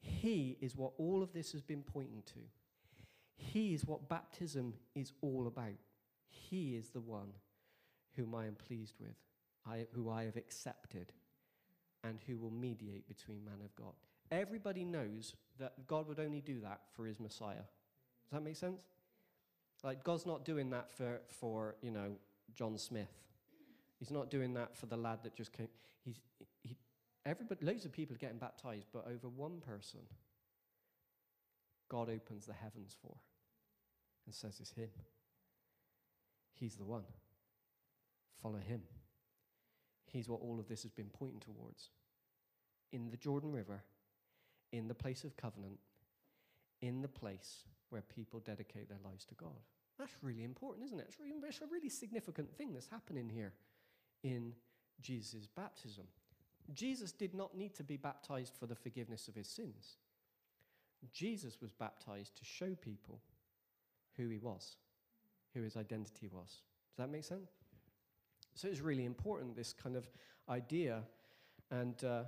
He 0.00 0.56
is 0.60 0.76
what 0.76 0.92
all 0.98 1.22
of 1.22 1.32
this 1.32 1.52
has 1.52 1.62
been 1.62 1.82
pointing 1.82 2.22
to. 2.26 2.40
He 3.36 3.74
is 3.74 3.84
what 3.84 4.08
baptism 4.08 4.74
is 4.94 5.12
all 5.20 5.46
about. 5.46 5.78
He 6.28 6.76
is 6.76 6.90
the 6.90 7.00
one 7.00 7.32
whom 8.16 8.34
I 8.34 8.46
am 8.46 8.54
pleased 8.54 8.94
with, 9.00 9.16
I, 9.66 9.86
who 9.92 10.08
I 10.08 10.24
have 10.24 10.36
accepted, 10.36 11.12
and 12.02 12.18
who 12.26 12.38
will 12.38 12.50
mediate 12.50 13.08
between 13.08 13.44
man 13.44 13.60
and 13.60 13.74
God. 13.76 13.94
Everybody 14.30 14.84
knows 14.84 15.34
that 15.58 15.86
God 15.86 16.08
would 16.08 16.18
only 16.18 16.40
do 16.40 16.60
that 16.60 16.80
for 16.94 17.06
his 17.06 17.20
Messiah. 17.20 17.64
Does 18.24 18.32
that 18.32 18.42
make 18.42 18.56
sense? 18.56 18.80
Like 19.82 20.02
God's 20.02 20.26
not 20.26 20.44
doing 20.44 20.70
that 20.70 20.92
for, 20.92 21.20
for 21.28 21.76
you 21.82 21.90
know, 21.90 22.12
John 22.54 22.78
Smith. 22.78 23.12
He's 23.98 24.10
not 24.10 24.30
doing 24.30 24.54
that 24.54 24.76
for 24.76 24.86
the 24.86 24.96
lad 24.96 25.20
that 25.22 25.34
just 25.36 25.52
came. 25.52 25.68
He's, 26.04 26.20
he, 26.62 26.76
everybody, 27.24 27.64
loads 27.64 27.84
of 27.84 27.92
people 27.92 28.16
are 28.16 28.18
getting 28.18 28.38
baptized, 28.38 28.86
but 28.92 29.06
over 29.06 29.28
one 29.28 29.60
person, 29.60 30.00
God 31.88 32.08
opens 32.08 32.46
the 32.46 32.54
heavens 32.54 32.96
for 33.00 33.14
and 34.26 34.34
says 34.34 34.58
it's 34.60 34.72
him. 34.72 34.88
He's 36.54 36.76
the 36.76 36.84
one. 36.84 37.04
Follow 38.42 38.58
him. 38.58 38.82
He's 40.06 40.28
what 40.28 40.40
all 40.40 40.58
of 40.60 40.68
this 40.68 40.82
has 40.82 40.92
been 40.92 41.10
pointing 41.12 41.40
towards. 41.40 41.90
In 42.92 43.10
the 43.10 43.16
Jordan 43.16 43.52
River, 43.52 43.82
in 44.74 44.88
the 44.88 44.94
place 44.94 45.22
of 45.22 45.36
covenant, 45.36 45.78
in 46.82 47.00
the 47.00 47.08
place 47.08 47.64
where 47.90 48.02
people 48.02 48.40
dedicate 48.40 48.88
their 48.88 48.98
lives 49.04 49.24
to 49.24 49.34
God. 49.34 49.60
That's 49.98 50.12
really 50.20 50.42
important, 50.42 50.84
isn't 50.86 50.98
it? 50.98 51.06
It's, 51.08 51.20
really, 51.20 51.34
it's 51.46 51.60
a 51.60 51.66
really 51.70 51.88
significant 51.88 52.52
thing 52.56 52.72
that's 52.72 52.88
happening 52.88 53.30
here 53.32 53.52
in 54.24 54.52
Jesus' 55.00 55.46
baptism. 55.46 56.04
Jesus 56.72 57.12
did 57.12 57.34
not 57.34 57.56
need 57.56 57.74
to 57.76 57.84
be 57.84 57.96
baptized 57.96 58.54
for 58.58 58.66
the 58.66 58.74
forgiveness 58.74 59.28
of 59.28 59.36
his 59.36 59.46
sins. 59.46 59.98
Jesus 61.12 61.60
was 61.60 61.70
baptized 61.70 62.36
to 62.38 62.44
show 62.44 62.74
people 62.74 63.20
who 64.16 64.28
he 64.28 64.38
was, 64.38 64.76
who 65.54 65.62
his 65.62 65.76
identity 65.76 66.28
was. 66.32 66.62
Does 66.96 66.98
that 66.98 67.10
make 67.10 67.24
sense? 67.24 67.50
So 68.54 68.66
it's 68.66 68.80
really 68.80 69.04
important, 69.04 69.54
this 69.54 69.72
kind 69.72 69.94
of 69.94 70.08
idea. 70.48 71.02
And, 71.70 72.02
uh, 72.02 72.24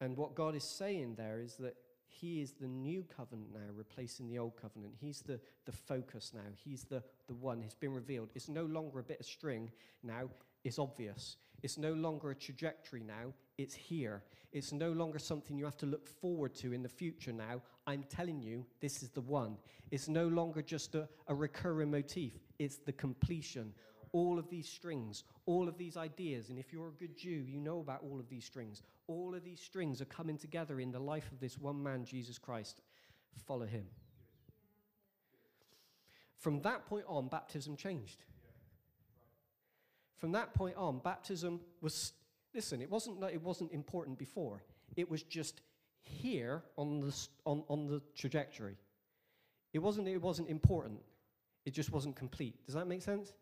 and 0.00 0.16
what 0.16 0.34
God 0.34 0.54
is 0.54 0.64
saying 0.64 1.14
there 1.16 1.40
is 1.40 1.54
that 1.56 1.76
he 2.08 2.40
is 2.40 2.52
the 2.52 2.66
new 2.66 3.04
covenant 3.16 3.52
now, 3.52 3.60
replacing 3.74 4.28
the 4.28 4.38
old 4.38 4.56
covenant. 4.60 4.94
He's 4.98 5.20
the, 5.20 5.38
the 5.66 5.72
focus 5.72 6.32
now. 6.34 6.50
He's 6.56 6.84
the, 6.84 7.02
the 7.26 7.34
one. 7.34 7.60
He's 7.60 7.74
been 7.74 7.92
revealed. 7.92 8.30
It's 8.34 8.48
no 8.48 8.64
longer 8.64 8.98
a 8.98 9.04
bit 9.04 9.20
of 9.20 9.26
string 9.26 9.70
now. 10.02 10.30
It's 10.64 10.78
obvious. 10.78 11.36
It's 11.62 11.78
no 11.78 11.92
longer 11.92 12.30
a 12.30 12.34
trajectory 12.34 13.02
now. 13.02 13.32
It's 13.56 13.74
here. 13.74 14.22
It's 14.52 14.72
no 14.72 14.90
longer 14.92 15.18
something 15.18 15.56
you 15.56 15.64
have 15.64 15.76
to 15.78 15.86
look 15.86 16.06
forward 16.06 16.54
to 16.56 16.72
in 16.72 16.82
the 16.82 16.88
future 16.88 17.32
now. 17.32 17.62
I'm 17.86 18.04
telling 18.04 18.40
you, 18.40 18.64
this 18.80 19.02
is 19.02 19.10
the 19.10 19.20
one. 19.20 19.56
It's 19.90 20.08
no 20.08 20.28
longer 20.28 20.62
just 20.62 20.94
a, 20.94 21.08
a 21.26 21.34
recurring 21.34 21.90
motif, 21.90 22.32
it's 22.58 22.76
the 22.76 22.92
completion 22.92 23.72
all 24.12 24.38
of 24.38 24.48
these 24.48 24.68
strings, 24.68 25.24
all 25.46 25.68
of 25.68 25.78
these 25.78 25.96
ideas. 25.96 26.50
And 26.50 26.58
if 26.58 26.72
you're 26.72 26.88
a 26.88 26.92
good 26.92 27.16
Jew, 27.16 27.44
you 27.46 27.60
know 27.60 27.80
about 27.80 28.02
all 28.02 28.18
of 28.18 28.28
these 28.28 28.44
strings. 28.44 28.82
All 29.06 29.34
of 29.34 29.44
these 29.44 29.60
strings 29.60 30.00
are 30.00 30.06
coming 30.06 30.38
together 30.38 30.80
in 30.80 30.90
the 30.92 30.98
life 30.98 31.30
of 31.32 31.40
this 31.40 31.58
one 31.58 31.82
man, 31.82 32.04
Jesus 32.04 32.38
Christ. 32.38 32.82
Follow 33.46 33.66
him. 33.66 33.86
From 36.38 36.60
that 36.62 36.86
point 36.86 37.04
on, 37.08 37.28
baptism 37.28 37.76
changed. 37.76 38.24
From 40.18 40.32
that 40.32 40.54
point 40.54 40.76
on, 40.76 40.98
baptism 40.98 41.60
was, 41.80 42.12
listen, 42.54 42.80
it 42.80 42.90
wasn't 42.90 43.20
that 43.20 43.32
it 43.32 43.42
wasn't 43.42 43.72
important 43.72 44.18
before, 44.18 44.62
it 44.96 45.08
was 45.08 45.22
just 45.22 45.60
here 46.02 46.62
on 46.76 47.00
the, 47.00 47.14
on, 47.44 47.62
on 47.68 47.86
the 47.86 48.00
trajectory. 48.16 48.76
It 49.72 49.80
wasn't 49.80 50.08
it 50.08 50.22
wasn't 50.22 50.48
important, 50.48 51.00
it 51.64 51.72
just 51.72 51.92
wasn't 51.92 52.16
complete. 52.16 52.64
Does 52.66 52.74
that 52.74 52.86
make 52.86 53.02
sense? 53.02 53.32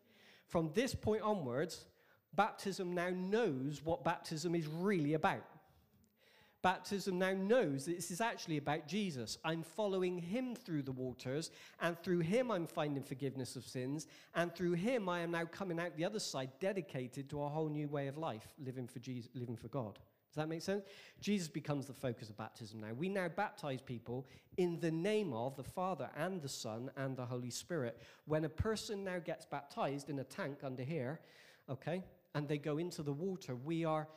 From 0.47 0.71
this 0.73 0.95
point 0.95 1.21
onwards, 1.21 1.85
baptism 2.33 2.93
now 2.93 3.09
knows 3.09 3.81
what 3.83 4.03
baptism 4.03 4.55
is 4.55 4.67
really 4.67 5.13
about. 5.13 5.43
Baptism 6.63 7.19
now 7.19 7.33
knows 7.33 7.85
that 7.85 7.95
this 7.97 8.09
is 8.09 8.19
actually 8.19 8.57
about 8.57 8.87
Jesus. 8.87 9.37
I'm 9.45 9.61
following 9.61 10.17
him 10.17 10.55
through 10.55 10.81
the 10.81 10.91
waters, 10.91 11.51
and 11.81 11.97
through 11.99 12.19
him 12.19 12.49
I'm 12.49 12.65
finding 12.65 13.03
forgiveness 13.03 13.55
of 13.55 13.65
sins, 13.65 14.07
and 14.35 14.53
through 14.53 14.73
him 14.73 15.07
I 15.07 15.19
am 15.19 15.31
now 15.31 15.45
coming 15.45 15.79
out 15.79 15.95
the 15.95 16.05
other 16.05 16.19
side 16.19 16.49
dedicated 16.59 17.29
to 17.29 17.43
a 17.43 17.47
whole 17.47 17.69
new 17.69 17.87
way 17.87 18.07
of 18.07 18.17
life, 18.17 18.53
living 18.63 18.87
for 18.87 18.99
Jesus, 18.99 19.29
living 19.35 19.55
for 19.55 19.67
God. 19.67 19.99
Does 20.29 20.35
that 20.35 20.49
make 20.49 20.61
sense? 20.61 20.83
Jesus 21.19 21.47
becomes 21.47 21.85
the 21.85 21.93
focus 21.93 22.29
of 22.29 22.37
baptism 22.37 22.79
now. 22.79 22.93
We 22.93 23.09
now 23.09 23.27
baptize 23.27 23.81
people 23.81 24.27
in 24.57 24.79
the 24.79 24.91
name 24.91 25.33
of 25.33 25.55
the 25.55 25.63
Father 25.63 26.09
and 26.15 26.41
the 26.41 26.49
Son 26.49 26.91
and 26.97 27.15
the 27.15 27.25
Holy 27.25 27.49
Spirit. 27.49 28.01
When 28.25 28.45
a 28.45 28.49
person 28.49 29.03
now 29.03 29.19
gets 29.19 29.45
baptized 29.45 30.09
in 30.09 30.19
a 30.19 30.23
tank 30.23 30.59
under 30.63 30.83
here, 30.83 31.21
okay, 31.69 32.03
and 32.35 32.47
they 32.47 32.57
go 32.57 32.77
into 32.77 33.03
the 33.03 33.13
water, 33.13 33.55
we 33.55 33.85
are 33.85 34.07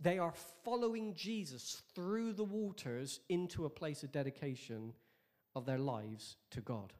they 0.00 0.18
are 0.18 0.32
following 0.64 1.14
Jesus 1.14 1.82
through 1.94 2.32
the 2.32 2.44
waters 2.44 3.20
into 3.28 3.66
a 3.66 3.70
place 3.70 4.02
of 4.02 4.10
dedication 4.10 4.94
of 5.54 5.66
their 5.66 5.78
lives 5.78 6.36
to 6.52 6.62
God. 6.62 6.94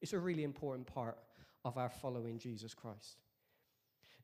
It's 0.00 0.14
a 0.14 0.18
really 0.18 0.44
important 0.44 0.86
part 0.86 1.18
of 1.64 1.76
our 1.76 1.90
following 1.90 2.38
Jesus 2.38 2.72
Christ. 2.72 3.18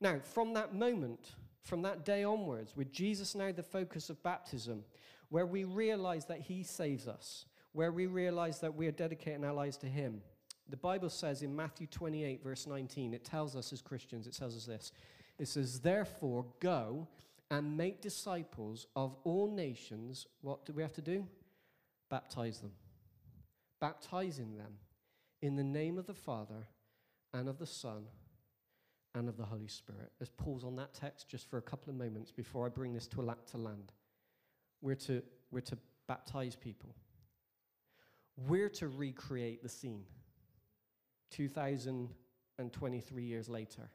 Now, 0.01 0.19
from 0.21 0.55
that 0.55 0.75
moment, 0.75 1.33
from 1.63 1.83
that 1.83 2.05
day 2.05 2.25
onwards, 2.25 2.77
with 2.77 2.93
Jesus 2.93 3.35
now 3.35 3.53
the 3.53 3.63
focus 3.63 4.11
of 4.11 4.23
baptism, 4.23 4.85
where 5.29 5.47
we 5.47 5.65
realize 5.65 6.27
that 6.27 6.41
He 6.41 6.63
saves 6.63 7.07
us, 7.07 7.47
where 7.73 7.93
we 7.93 8.07
realize 8.07 8.61
that 8.61 8.75
we 8.75 8.87
are 8.87 8.93
dedicating 8.93 9.45
our 9.45 9.55
lives 9.55 9.77
to 9.79 9.87
Him. 9.87 10.21
The 10.69 10.77
Bible 10.77 11.11
says 11.11 11.43
in 11.43 11.55
Matthew 11.55 11.87
28, 11.87 12.43
verse 12.43 12.67
19, 12.67 13.15
it 13.15 13.25
tells 13.25 13.57
us 13.57 13.73
as 13.73 13.81
Christians, 13.81 14.27
it 14.27 14.37
tells 14.37 14.57
us 14.57 14.67
this. 14.67 14.93
It 15.39 15.49
says, 15.49 15.81
Therefore, 15.81 16.47
go 16.61 17.09
and 17.51 17.77
make 17.77 18.01
disciples 18.01 18.87
of 18.97 19.15
all 19.25 19.51
nations. 19.51 20.27
What 20.41 20.65
do 20.65 20.73
we 20.73 20.83
have 20.83 20.95
to 20.95 21.03
do? 21.03 21.27
Baptize 22.11 22.61
them. 22.61 22.73
Baptizing 23.81 24.57
them 24.57 24.75
in 25.43 25.57
the 25.57 25.65
name 25.65 25.99
of 25.99 26.07
the 26.07 26.15
Father 26.15 26.69
and 27.35 27.49
of 27.49 27.59
the 27.59 27.67
Son 27.67 28.05
and 29.15 29.29
of 29.29 29.37
the 29.37 29.45
Holy 29.45 29.69
Spirit. 29.69 30.11
Let's 30.19 30.33
pause 30.37 30.65
on 30.65 30.77
that 30.77 30.95
text 30.95 31.29
just 31.29 31.49
for 31.51 31.59
a 31.59 31.63
couple 31.63 31.91
of 31.91 31.97
moments 31.97 32.31
before 32.31 32.65
I 32.67 32.71
bring 32.71 32.95
this 32.95 33.07
to, 33.09 33.21
a, 33.21 33.37
to 33.51 33.59
land. 33.59 33.93
We're 34.81 34.95
to, 34.97 35.23
we're 35.51 35.61
to 35.61 35.77
baptize 36.09 36.57
people, 36.57 36.95
we're 38.37 38.71
to 38.71 38.89
recreate 38.89 39.63
the 39.63 39.69
scene 39.69 40.05
2023 41.31 43.23
years 43.23 43.49
later. 43.49 43.89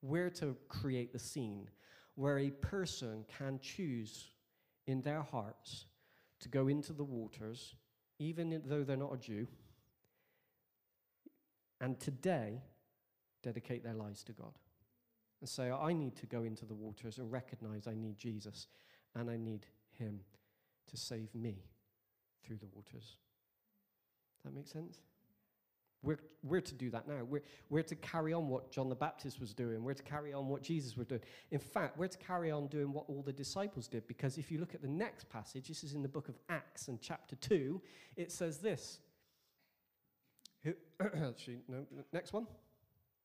We're 0.00 0.30
to 0.30 0.56
create 0.68 1.12
the 1.12 1.18
scene 1.18 1.68
where 2.16 2.38
a 2.38 2.50
person 2.50 3.24
can 3.38 3.60
choose 3.60 4.30
in 4.86 5.00
their 5.02 5.22
hearts 5.22 5.86
to 6.40 6.48
go 6.48 6.66
into 6.66 6.92
the 6.92 7.04
waters, 7.04 7.76
even 8.18 8.60
though 8.66 8.82
they're 8.82 8.96
not 8.96 9.14
a 9.14 9.16
Jew, 9.16 9.46
and 11.80 12.00
today 12.00 12.62
dedicate 13.42 13.84
their 13.84 13.94
lives 13.94 14.24
to 14.24 14.32
God 14.32 14.52
and 15.42 15.48
say, 15.48 15.70
I 15.72 15.92
need 15.92 16.14
to 16.16 16.26
go 16.26 16.44
into 16.44 16.64
the 16.64 16.74
waters 16.74 17.18
and 17.18 17.30
recognize 17.30 17.88
I 17.88 17.94
need 17.94 18.16
Jesus 18.16 18.68
and 19.16 19.28
I 19.28 19.36
need 19.36 19.66
Him 19.98 20.20
to 20.88 20.96
save 20.96 21.34
me 21.34 21.64
through 22.46 22.58
the 22.58 22.68
waters. 22.72 23.16
That 24.44 24.54
make 24.54 24.68
sense? 24.68 24.98
We're, 26.04 26.18
we're 26.44 26.60
to 26.60 26.74
do 26.74 26.90
that 26.90 27.08
now. 27.08 27.24
We're, 27.28 27.42
we're 27.70 27.82
to 27.82 27.94
carry 27.96 28.32
on 28.32 28.48
what 28.48 28.70
John 28.70 28.88
the 28.88 28.94
Baptist 28.94 29.40
was 29.40 29.52
doing. 29.52 29.82
We're 29.82 29.94
to 29.94 30.02
carry 30.04 30.32
on 30.32 30.46
what 30.46 30.62
Jesus 30.62 30.96
was 30.96 31.08
doing. 31.08 31.22
In 31.50 31.58
fact, 31.58 31.98
we're 31.98 32.06
to 32.06 32.18
carry 32.18 32.52
on 32.52 32.68
doing 32.68 32.92
what 32.92 33.04
all 33.08 33.22
the 33.22 33.32
disciples 33.32 33.88
did 33.88 34.06
because 34.06 34.38
if 34.38 34.50
you 34.50 34.58
look 34.58 34.74
at 34.74 34.82
the 34.82 34.88
next 34.88 35.28
passage, 35.28 35.66
this 35.66 35.82
is 35.82 35.94
in 35.94 36.02
the 36.02 36.08
book 36.08 36.28
of 36.28 36.38
Acts 36.48 36.86
and 36.86 37.00
chapter 37.00 37.34
2, 37.36 37.80
it 38.16 38.30
says 38.30 38.58
this. 38.58 38.98
Actually, 41.00 41.58
no, 41.68 41.84
next 42.12 42.32
one. 42.32 42.46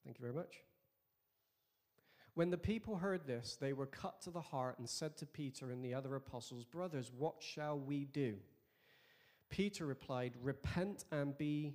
Thank 0.03 0.17
you 0.17 0.21
very 0.21 0.34
much. 0.34 0.63
When 2.38 2.52
the 2.52 2.58
people 2.60 2.97
heard 2.97 3.26
this, 3.26 3.58
they 3.60 3.73
were 3.73 3.88
cut 3.88 4.21
to 4.21 4.30
the 4.30 4.41
heart 4.41 4.78
and 4.78 4.88
said 4.88 5.17
to 5.17 5.26
Peter 5.26 5.71
and 5.71 5.84
the 5.84 5.95
other 5.95 6.15
apostles, 6.15 6.65
Brothers, 6.65 7.12
what 7.17 7.38
shall 7.39 7.80
we 7.80 8.06
do? 8.06 8.36
Peter 9.50 9.88
replied, 9.88 10.34
Repent 10.43 11.06
and 11.12 11.36
be 11.36 11.73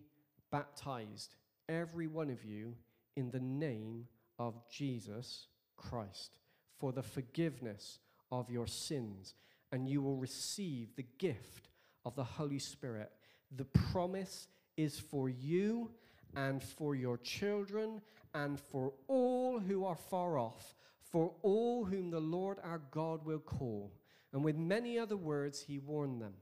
baptized, 0.52 1.34
every 1.68 2.06
one 2.06 2.30
of 2.30 2.44
you, 2.44 2.76
in 3.16 3.32
the 3.32 3.40
name 3.40 4.06
of 4.38 4.54
Jesus 4.70 5.48
Christ, 5.76 6.36
for 6.78 6.92
the 6.92 7.02
forgiveness 7.02 7.98
of 8.30 8.48
your 8.48 8.68
sins, 8.68 9.34
and 9.72 9.88
you 9.88 10.00
will 10.00 10.16
receive 10.16 10.94
the 10.94 11.06
gift 11.18 11.70
of 12.04 12.14
the 12.14 12.22
Holy 12.22 12.60
Spirit. 12.60 13.10
The 13.56 13.64
promise 13.64 14.46
is 14.76 15.00
for 15.00 15.28
you 15.28 15.90
and 16.36 16.62
for 16.62 16.94
your 16.94 17.18
children 17.18 18.00
and 18.34 18.58
for 18.58 18.92
all 19.08 19.58
who 19.58 19.84
are 19.84 19.96
far 19.96 20.38
off, 20.38 20.74
for 21.00 21.32
all 21.42 21.84
whom 21.84 22.10
the 22.10 22.20
Lord 22.20 22.58
our 22.62 22.80
God 22.90 23.24
will 23.24 23.38
call. 23.38 23.92
And 24.32 24.42
with 24.42 24.56
many 24.56 24.98
other 24.98 25.16
words, 25.16 25.62
he 25.62 25.78
warned 25.78 26.22
them 26.22 26.34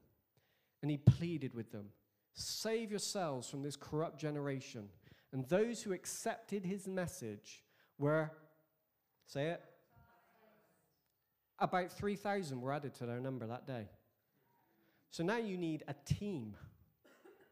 and 0.82 0.90
he 0.90 0.96
pleaded 0.96 1.54
with 1.54 1.72
them 1.72 1.86
Save 2.32 2.90
yourselves 2.90 3.50
from 3.50 3.62
this 3.62 3.76
corrupt 3.76 4.18
generation. 4.18 4.88
And 5.32 5.46
those 5.48 5.82
who 5.82 5.92
accepted 5.92 6.64
his 6.64 6.88
message 6.88 7.62
were, 7.98 8.30
say 9.26 9.48
it, 9.48 9.62
about 11.58 11.92
3,000 11.92 12.60
were 12.60 12.72
added 12.72 12.94
to 12.94 13.06
their 13.06 13.20
number 13.20 13.46
that 13.46 13.66
day. 13.66 13.88
So 15.10 15.22
now 15.22 15.36
you 15.36 15.58
need 15.58 15.84
a 15.86 15.94
team. 16.04 16.56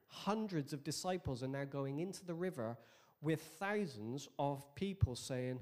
Hundreds 0.07 0.73
of 0.73 0.83
disciples 0.83 1.43
are 1.43 1.49
now 1.49 1.65
going 1.65 1.99
into 1.99 2.25
the 2.25 2.35
river 2.35 2.79
with 3.23 3.41
thousands 3.59 4.29
of 4.39 4.75
people 4.75 5.17
saying, 5.17 5.61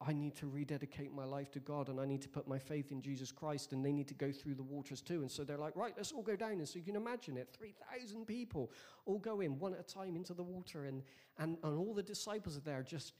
I 0.00 0.12
need 0.12 0.36
to 0.36 0.46
rededicate 0.46 1.12
my 1.12 1.24
life 1.24 1.50
to 1.52 1.60
God 1.60 1.88
and 1.88 1.98
I 1.98 2.04
need 2.04 2.22
to 2.22 2.28
put 2.28 2.46
my 2.46 2.58
faith 2.58 2.92
in 2.92 3.02
Jesus 3.02 3.32
Christ 3.32 3.72
and 3.72 3.84
they 3.84 3.90
need 3.92 4.06
to 4.08 4.14
go 4.14 4.30
through 4.30 4.54
the 4.54 4.62
waters 4.62 5.00
too. 5.00 5.22
And 5.22 5.30
so 5.30 5.42
they're 5.42 5.58
like, 5.58 5.74
right, 5.74 5.92
let's 5.96 6.12
all 6.12 6.22
go 6.22 6.36
down. 6.36 6.52
And 6.52 6.68
so 6.68 6.78
you 6.78 6.84
can 6.84 6.94
imagine 6.94 7.36
it 7.36 7.48
3,000 7.58 8.24
people 8.24 8.70
all 9.06 9.18
go 9.18 9.40
in 9.40 9.58
one 9.58 9.74
at 9.74 9.80
a 9.80 9.82
time 9.82 10.14
into 10.14 10.34
the 10.34 10.42
water. 10.42 10.84
And, 10.84 11.02
and, 11.38 11.58
and 11.64 11.78
all 11.78 11.94
the 11.94 12.02
disciples 12.02 12.56
are 12.56 12.60
there 12.60 12.84
just 12.84 13.14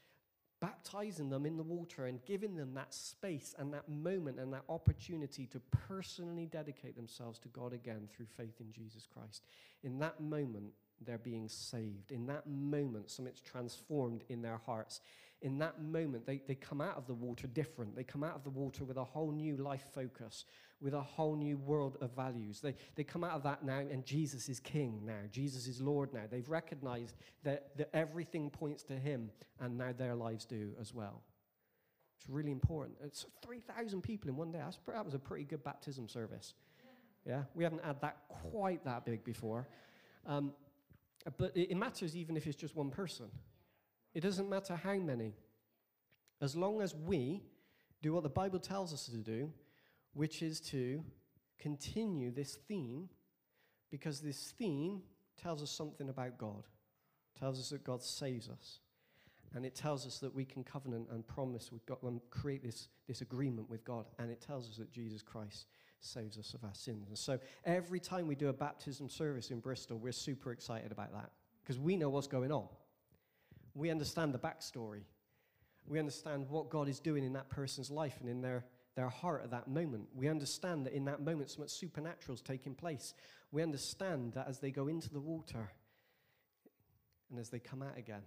baptizing 0.61 1.29
them 1.29 1.47
in 1.47 1.57
the 1.57 1.63
water 1.63 2.07
and 2.07 2.25
giving 2.25 2.55
them 2.55 2.75
that 2.75 2.95
space 2.95 3.55
and 3.59 3.73
that 3.73 3.89
moment 3.89 4.39
and 4.39 4.53
that 4.53 4.65
opportunity 4.69 5.47
to 5.47 5.61
personally 5.89 6.47
dedicate 6.47 6.97
themselves 6.97 7.41
to 7.41 7.49
God 7.49 7.73
again 7.73 8.09
through 8.15 8.27
faith 8.37 8.61
in 8.61 8.73
Jesus 8.73 9.07
Christ. 9.13 9.43
In 9.83 9.99
that 9.99 10.21
moment, 10.21 10.73
they're 11.05 11.19
being 11.19 11.49
saved. 11.49 12.11
In 12.11 12.27
that 12.27 12.47
moment, 12.47 13.11
something's 13.11 13.41
transformed 13.41 14.25
in 14.29 14.43
their 14.43 14.61
hearts 14.65 15.01
in 15.41 15.59
that 15.59 15.81
moment, 15.81 16.27
they, 16.27 16.41
they 16.47 16.55
come 16.55 16.81
out 16.81 16.97
of 16.97 17.07
the 17.07 17.15
water 17.15 17.47
different. 17.47 17.95
They 17.95 18.03
come 18.03 18.25
out 18.25 18.35
of 18.35 18.43
the 18.43 18.51
water 18.51 18.85
with 18.85 18.97
a 18.97 19.05
whole 19.05 19.31
new 19.31 19.57
life 19.57 19.85
focus, 19.95 20.45
with 20.81 20.95
a 20.95 21.01
whole 21.01 21.37
new 21.37 21.57
world 21.59 21.97
of 22.01 22.15
values. 22.15 22.61
They, 22.61 22.75
they 22.97 23.05
come 23.05 23.23
out 23.23 23.33
of 23.33 23.45
that 23.45 23.65
now, 23.65 23.79
and 23.79 24.05
Jesus 24.05 24.49
is 24.49 24.59
King 24.59 25.03
now. 25.05 25.21
Jesus 25.31 25.69
is 25.69 25.81
Lord 25.81 26.13
now. 26.13 26.23
They've 26.29 26.49
recognized 26.49 27.15
that, 27.45 27.77
that 27.77 27.91
everything 27.95 28.51
points 28.51 28.83
to 28.85 28.95
Him, 28.95 29.31
and 29.61 29.79
now 29.79 29.93
their 29.97 30.17
lives 30.17 30.45
do 30.45 30.73
as 30.81 30.93
well. 30.93 31.23
It's 32.19 32.29
really 32.29 32.51
important. 32.51 32.97
It's 33.05 33.27
3,000 33.47 34.03
people 34.03 34.29
in 34.29 34.37
one 34.37 34.51
day. 34.51 34.59
That's, 34.59 34.79
that 34.89 35.05
was 35.05 35.15
a 35.15 35.21
pretty 35.21 35.45
good 35.45 35.63
baptism 35.63 36.09
service. 36.09 36.55
Yeah, 37.25 37.43
we 37.55 37.63
haven't 37.63 37.85
had 37.85 38.01
that 38.01 38.23
quite 38.29 38.85
that 38.85 39.05
big 39.05 39.23
before. 39.23 39.69
Um, 40.27 40.53
but 41.37 41.57
it, 41.57 41.77
matters 41.77 42.17
even 42.17 42.37
if 42.37 42.47
it's 42.47 42.57
just 42.57 42.77
one 42.77 42.91
person. 42.91 43.27
It 44.15 44.21
doesn't 44.21 44.49
matter 44.49 44.77
how 44.77 44.95
many. 44.95 45.35
As 46.41 46.57
long 46.57 46.81
as 46.81 46.95
we 46.95 47.43
do 48.03 48.13
what 48.13 48.23
the 48.23 48.29
Bible 48.29 48.59
tells 48.59 48.93
us 48.93 49.07
to 49.07 49.17
do, 49.17 49.53
which 50.15 50.43
is 50.43 50.61
to 50.61 51.05
continue 51.59 52.31
this 52.31 52.55
theme, 52.69 53.09
because 53.91 54.21
this 54.21 54.53
theme 54.59 55.03
tells 55.41 55.63
us 55.63 55.71
something 55.71 56.09
about 56.09 56.39
God. 56.39 56.65
It 57.35 57.41
tells 57.41 57.59
us 57.59 57.71
that 57.71 57.85
God 57.85 58.03
saves 58.03 58.49
us. 58.49 58.81
And 59.55 59.65
it 59.65 59.75
tells 59.75 60.07
us 60.07 60.19
that 60.19 60.35
we 60.35 60.45
can 60.45 60.63
covenant 60.63 61.09
and 61.11 61.27
promise 61.27 61.73
with 61.73 61.85
God 61.87 62.03
and 62.03 62.21
create 62.31 62.63
this, 62.63 62.89
this 63.07 63.23
agreement 63.23 63.71
with 63.71 63.85
God. 63.85 64.07
And 64.19 64.31
it 64.31 64.41
tells 64.41 64.69
us 64.69 64.77
that 64.77 64.93
Jesus 64.93 65.23
Christ 65.23 65.67
saves 66.01 66.39
us 66.39 66.55
of 66.55 66.65
our 66.65 66.75
sins. 66.75 67.09
And 67.09 67.19
so 67.19 67.39
every 67.65 68.01
time 68.01 68.27
we 68.27 68.35
do 68.35 68.49
a 68.49 68.53
baptism 68.53 69.09
service 69.09 69.51
in 69.51 69.61
Bristol, 69.61 69.99
we're 69.99 70.13
super 70.13 70.53
excited 70.53 70.93
about 70.93 71.13
that 71.13 71.31
because 71.63 71.79
we 71.79 71.97
know 71.97 72.09
what's 72.09 72.27
going 72.27 72.53
on. 72.53 72.67
We 73.75 73.91
understand 73.91 74.33
the 74.33 74.39
backstory. 74.39 75.03
We 75.87 75.99
understand 75.99 76.49
what 76.49 76.71
God 76.71 76.89
is 76.89 77.01
doing 77.01 77.25
in 77.25 77.33
that 77.35 77.49
person's 77.49 77.91
life 77.91 78.17
and 78.21 78.29
in 78.29 78.41
their, 78.41 78.65
their 78.95 79.09
heart 79.09 79.43
at 79.45 79.51
that 79.51 79.69
moment. 79.69 80.09
We 80.15 80.29
understand 80.29 80.87
that 80.87 80.93
in 80.93 81.05
that 81.07 81.21
moment, 81.21 81.51
something 81.51 81.69
supernatural 81.69 82.35
is 82.35 82.43
taking 82.43 82.75
place. 82.75 83.15
We 83.51 83.63
understand 83.63 84.35
that 84.35 84.49
as 84.49 84.59
they 84.59 84.71
go 84.71 84.89
into 84.89 85.11
the 85.11 85.21
water 85.21 85.71
and 87.31 87.39
as 87.39 87.49
they 87.49 87.59
come 87.59 87.83
out 87.83 87.97
again, 87.97 88.23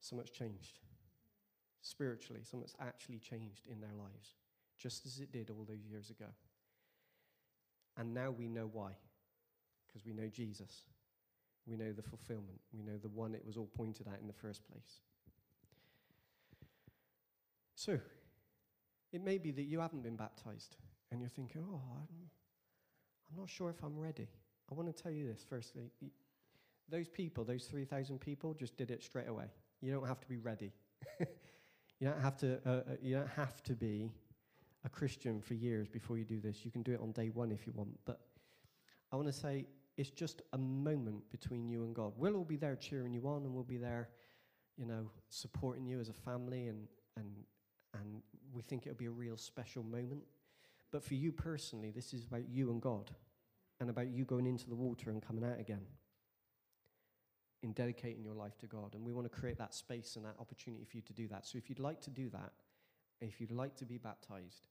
so 0.00 0.16
much 0.16 0.32
changed. 0.32 0.78
Spiritually, 1.80 2.42
so 2.44 2.58
much 2.58 2.70
actually 2.80 3.18
changed 3.18 3.66
in 3.66 3.80
their 3.80 3.94
lives, 3.96 4.34
just 4.78 5.06
as 5.06 5.18
it 5.18 5.32
did 5.32 5.50
all 5.50 5.66
those 5.68 5.84
years 5.90 6.10
ago. 6.10 6.26
And 7.96 8.14
now 8.14 8.30
we 8.30 8.48
know 8.48 8.70
why, 8.72 8.92
because 9.86 10.06
we 10.06 10.12
know 10.12 10.28
Jesus. 10.28 10.82
We 11.66 11.76
know 11.76 11.92
the 11.92 12.02
fulfillment. 12.02 12.60
We 12.72 12.82
know 12.82 12.96
the 12.96 13.08
one 13.08 13.34
it 13.34 13.44
was 13.44 13.56
all 13.56 13.68
pointed 13.76 14.06
at 14.06 14.20
in 14.20 14.26
the 14.26 14.32
first 14.32 14.66
place. 14.70 15.00
So, 17.74 17.98
it 19.12 19.22
may 19.22 19.38
be 19.38 19.50
that 19.50 19.64
you 19.64 19.80
haven't 19.80 20.02
been 20.02 20.16
baptized 20.16 20.76
and 21.10 21.20
you're 21.20 21.28
thinking, 21.28 21.62
oh, 21.70 21.82
I'm, 21.94 22.30
I'm 23.30 23.38
not 23.38 23.48
sure 23.48 23.70
if 23.70 23.82
I'm 23.82 23.98
ready. 23.98 24.28
I 24.70 24.74
want 24.74 24.94
to 24.94 25.02
tell 25.02 25.12
you 25.12 25.26
this 25.26 25.44
firstly. 25.48 25.90
Those 26.88 27.08
people, 27.08 27.44
those 27.44 27.64
3,000 27.64 28.18
people, 28.18 28.54
just 28.54 28.76
did 28.76 28.90
it 28.90 29.02
straight 29.02 29.28
away. 29.28 29.46
You 29.80 29.92
don't 29.92 30.06
have 30.06 30.20
to 30.20 30.28
be 30.28 30.36
ready. 30.38 30.72
you, 31.20 32.08
don't 32.08 32.20
have 32.20 32.36
to, 32.38 32.58
uh, 32.66 32.70
uh, 32.70 32.82
you 33.00 33.14
don't 33.14 33.30
have 33.30 33.62
to 33.64 33.74
be 33.74 34.10
a 34.84 34.88
Christian 34.88 35.40
for 35.40 35.54
years 35.54 35.88
before 35.88 36.18
you 36.18 36.24
do 36.24 36.40
this. 36.40 36.64
You 36.64 36.70
can 36.70 36.82
do 36.82 36.92
it 36.92 37.00
on 37.00 37.12
day 37.12 37.30
one 37.30 37.50
if 37.50 37.66
you 37.66 37.72
want. 37.74 37.90
But 38.04 38.20
I 39.12 39.16
want 39.16 39.28
to 39.28 39.32
say 39.32 39.66
it's 39.96 40.10
just 40.10 40.42
a 40.52 40.58
moment 40.58 41.28
between 41.30 41.66
you 41.66 41.82
and 41.82 41.94
God. 41.94 42.12
We'll 42.16 42.36
all 42.36 42.44
be 42.44 42.56
there 42.56 42.76
cheering 42.76 43.12
you 43.12 43.26
on 43.26 43.44
and 43.44 43.52
we'll 43.52 43.64
be 43.64 43.78
there, 43.78 44.10
you 44.76 44.86
know, 44.86 45.10
supporting 45.28 45.86
you 45.86 46.00
as 46.00 46.08
a 46.08 46.12
family 46.12 46.68
and 46.68 46.86
and 47.16 47.26
and 47.94 48.22
we 48.52 48.62
think 48.62 48.86
it'll 48.86 48.96
be 48.96 49.06
a 49.06 49.10
real 49.10 49.36
special 49.36 49.82
moment. 49.82 50.22
But 50.92 51.02
for 51.02 51.14
you 51.14 51.32
personally, 51.32 51.90
this 51.90 52.12
is 52.14 52.24
about 52.24 52.48
you 52.48 52.70
and 52.70 52.80
God 52.80 53.10
and 53.80 53.90
about 53.90 54.08
you 54.08 54.24
going 54.24 54.46
into 54.46 54.68
the 54.68 54.74
water 54.74 55.10
and 55.10 55.22
coming 55.22 55.44
out 55.44 55.58
again 55.60 55.84
in 57.62 57.72
dedicating 57.72 58.22
your 58.22 58.34
life 58.34 58.56
to 58.58 58.66
God. 58.66 58.94
And 58.94 59.04
we 59.04 59.12
want 59.12 59.30
to 59.30 59.40
create 59.40 59.58
that 59.58 59.74
space 59.74 60.16
and 60.16 60.24
that 60.24 60.36
opportunity 60.38 60.84
for 60.84 60.96
you 60.96 61.02
to 61.02 61.12
do 61.12 61.26
that. 61.28 61.46
So 61.46 61.58
if 61.58 61.68
you'd 61.68 61.80
like 61.80 62.00
to 62.02 62.10
do 62.10 62.28
that, 62.30 62.52
if 63.20 63.40
you'd 63.40 63.50
like 63.50 63.76
to 63.76 63.84
be 63.84 63.98
baptized, 63.98 64.68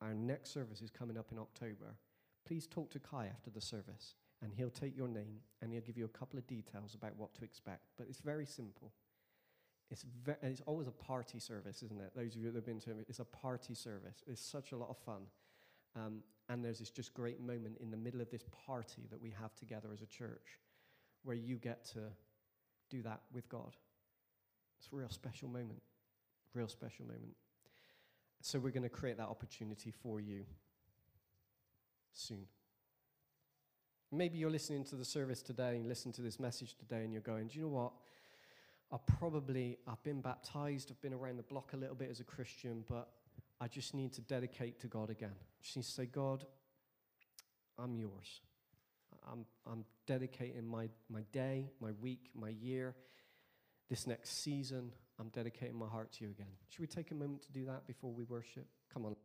our 0.00 0.14
next 0.14 0.52
service 0.52 0.80
is 0.80 0.90
coming 0.90 1.18
up 1.18 1.32
in 1.32 1.38
October. 1.38 1.96
Please 2.46 2.66
talk 2.66 2.90
to 2.90 2.98
Kai 2.98 3.26
after 3.26 3.50
the 3.50 3.60
service 3.60 4.14
and 4.42 4.52
he'll 4.52 4.70
take 4.70 4.96
your 4.96 5.08
name 5.08 5.40
and 5.60 5.72
he'll 5.72 5.82
give 5.82 5.98
you 5.98 6.04
a 6.04 6.18
couple 6.18 6.38
of 6.38 6.46
details 6.46 6.94
about 6.94 7.16
what 7.16 7.34
to 7.34 7.44
expect. 7.44 7.82
But 7.96 8.06
it's 8.08 8.20
very 8.20 8.46
simple. 8.46 8.92
It's, 9.90 10.04
ve- 10.24 10.36
it's 10.42 10.60
always 10.66 10.86
a 10.86 10.92
party 10.92 11.38
service, 11.40 11.82
isn't 11.82 12.00
it? 12.00 12.12
Those 12.14 12.36
of 12.36 12.42
you 12.42 12.50
that 12.50 12.56
have 12.56 12.66
been 12.66 12.80
to 12.80 12.90
it, 12.90 13.06
it's 13.08 13.18
a 13.18 13.24
party 13.24 13.74
service. 13.74 14.22
It's 14.26 14.40
such 14.40 14.72
a 14.72 14.76
lot 14.76 14.90
of 14.90 14.98
fun. 14.98 15.22
Um, 15.96 16.22
and 16.48 16.64
there's 16.64 16.78
this 16.78 16.90
just 16.90 17.12
great 17.14 17.40
moment 17.40 17.78
in 17.80 17.90
the 17.90 17.96
middle 17.96 18.20
of 18.20 18.30
this 18.30 18.44
party 18.66 19.06
that 19.10 19.20
we 19.20 19.30
have 19.30 19.54
together 19.54 19.88
as 19.92 20.02
a 20.02 20.06
church 20.06 20.60
where 21.24 21.36
you 21.36 21.56
get 21.56 21.84
to 21.86 22.00
do 22.90 23.02
that 23.02 23.20
with 23.32 23.48
God. 23.48 23.76
It's 24.78 24.88
a 24.92 24.96
real 24.96 25.10
special 25.10 25.48
moment. 25.48 25.82
Real 26.54 26.68
special 26.68 27.04
moment. 27.04 27.34
So 28.40 28.58
we're 28.58 28.70
going 28.70 28.84
to 28.84 28.88
create 28.88 29.16
that 29.16 29.28
opportunity 29.28 29.90
for 29.90 30.20
you 30.20 30.44
soon. 32.12 32.46
Maybe 34.10 34.38
you're 34.38 34.50
listening 34.50 34.84
to 34.84 34.96
the 34.96 35.04
service 35.04 35.42
today 35.42 35.76
and 35.76 35.86
listen 35.86 36.12
to 36.12 36.22
this 36.22 36.40
message 36.40 36.74
today 36.76 37.04
and 37.04 37.12
you're 37.12 37.20
going, 37.20 37.48
do 37.48 37.56
you 37.58 37.62
know 37.62 37.68
what? 37.68 37.92
I 38.90 38.96
probably, 39.18 39.76
I've 39.86 40.02
been 40.02 40.22
baptized, 40.22 40.90
I've 40.90 41.00
been 41.02 41.12
around 41.12 41.36
the 41.36 41.42
block 41.42 41.74
a 41.74 41.76
little 41.76 41.94
bit 41.94 42.10
as 42.10 42.20
a 42.20 42.24
Christian, 42.24 42.84
but 42.88 43.08
I 43.60 43.68
just 43.68 43.92
need 43.92 44.12
to 44.14 44.22
dedicate 44.22 44.80
to 44.80 44.86
God 44.86 45.10
again. 45.10 45.34
I 45.36 45.62
just 45.62 45.76
need 45.76 45.82
to 45.82 45.90
say, 45.90 46.06
God, 46.06 46.46
I'm 47.78 47.98
yours. 47.98 48.40
I'm, 49.30 49.44
I'm 49.70 49.84
dedicating 50.06 50.66
my, 50.66 50.88
my 51.10 51.20
day, 51.32 51.70
my 51.80 51.90
week, 52.00 52.30
my 52.34 52.48
year, 52.48 52.94
this 53.88 54.06
next 54.06 54.42
season. 54.42 54.92
I'm 55.18 55.28
dedicating 55.30 55.76
my 55.76 55.88
heart 55.88 56.12
to 56.12 56.24
you 56.24 56.30
again. 56.30 56.46
Should 56.68 56.80
we 56.80 56.86
take 56.86 57.10
a 57.10 57.14
moment 57.14 57.42
to 57.42 57.52
do 57.52 57.64
that 57.66 57.86
before 57.86 58.12
we 58.12 58.24
worship? 58.24 58.66
Come 58.92 59.04
on. 59.04 59.16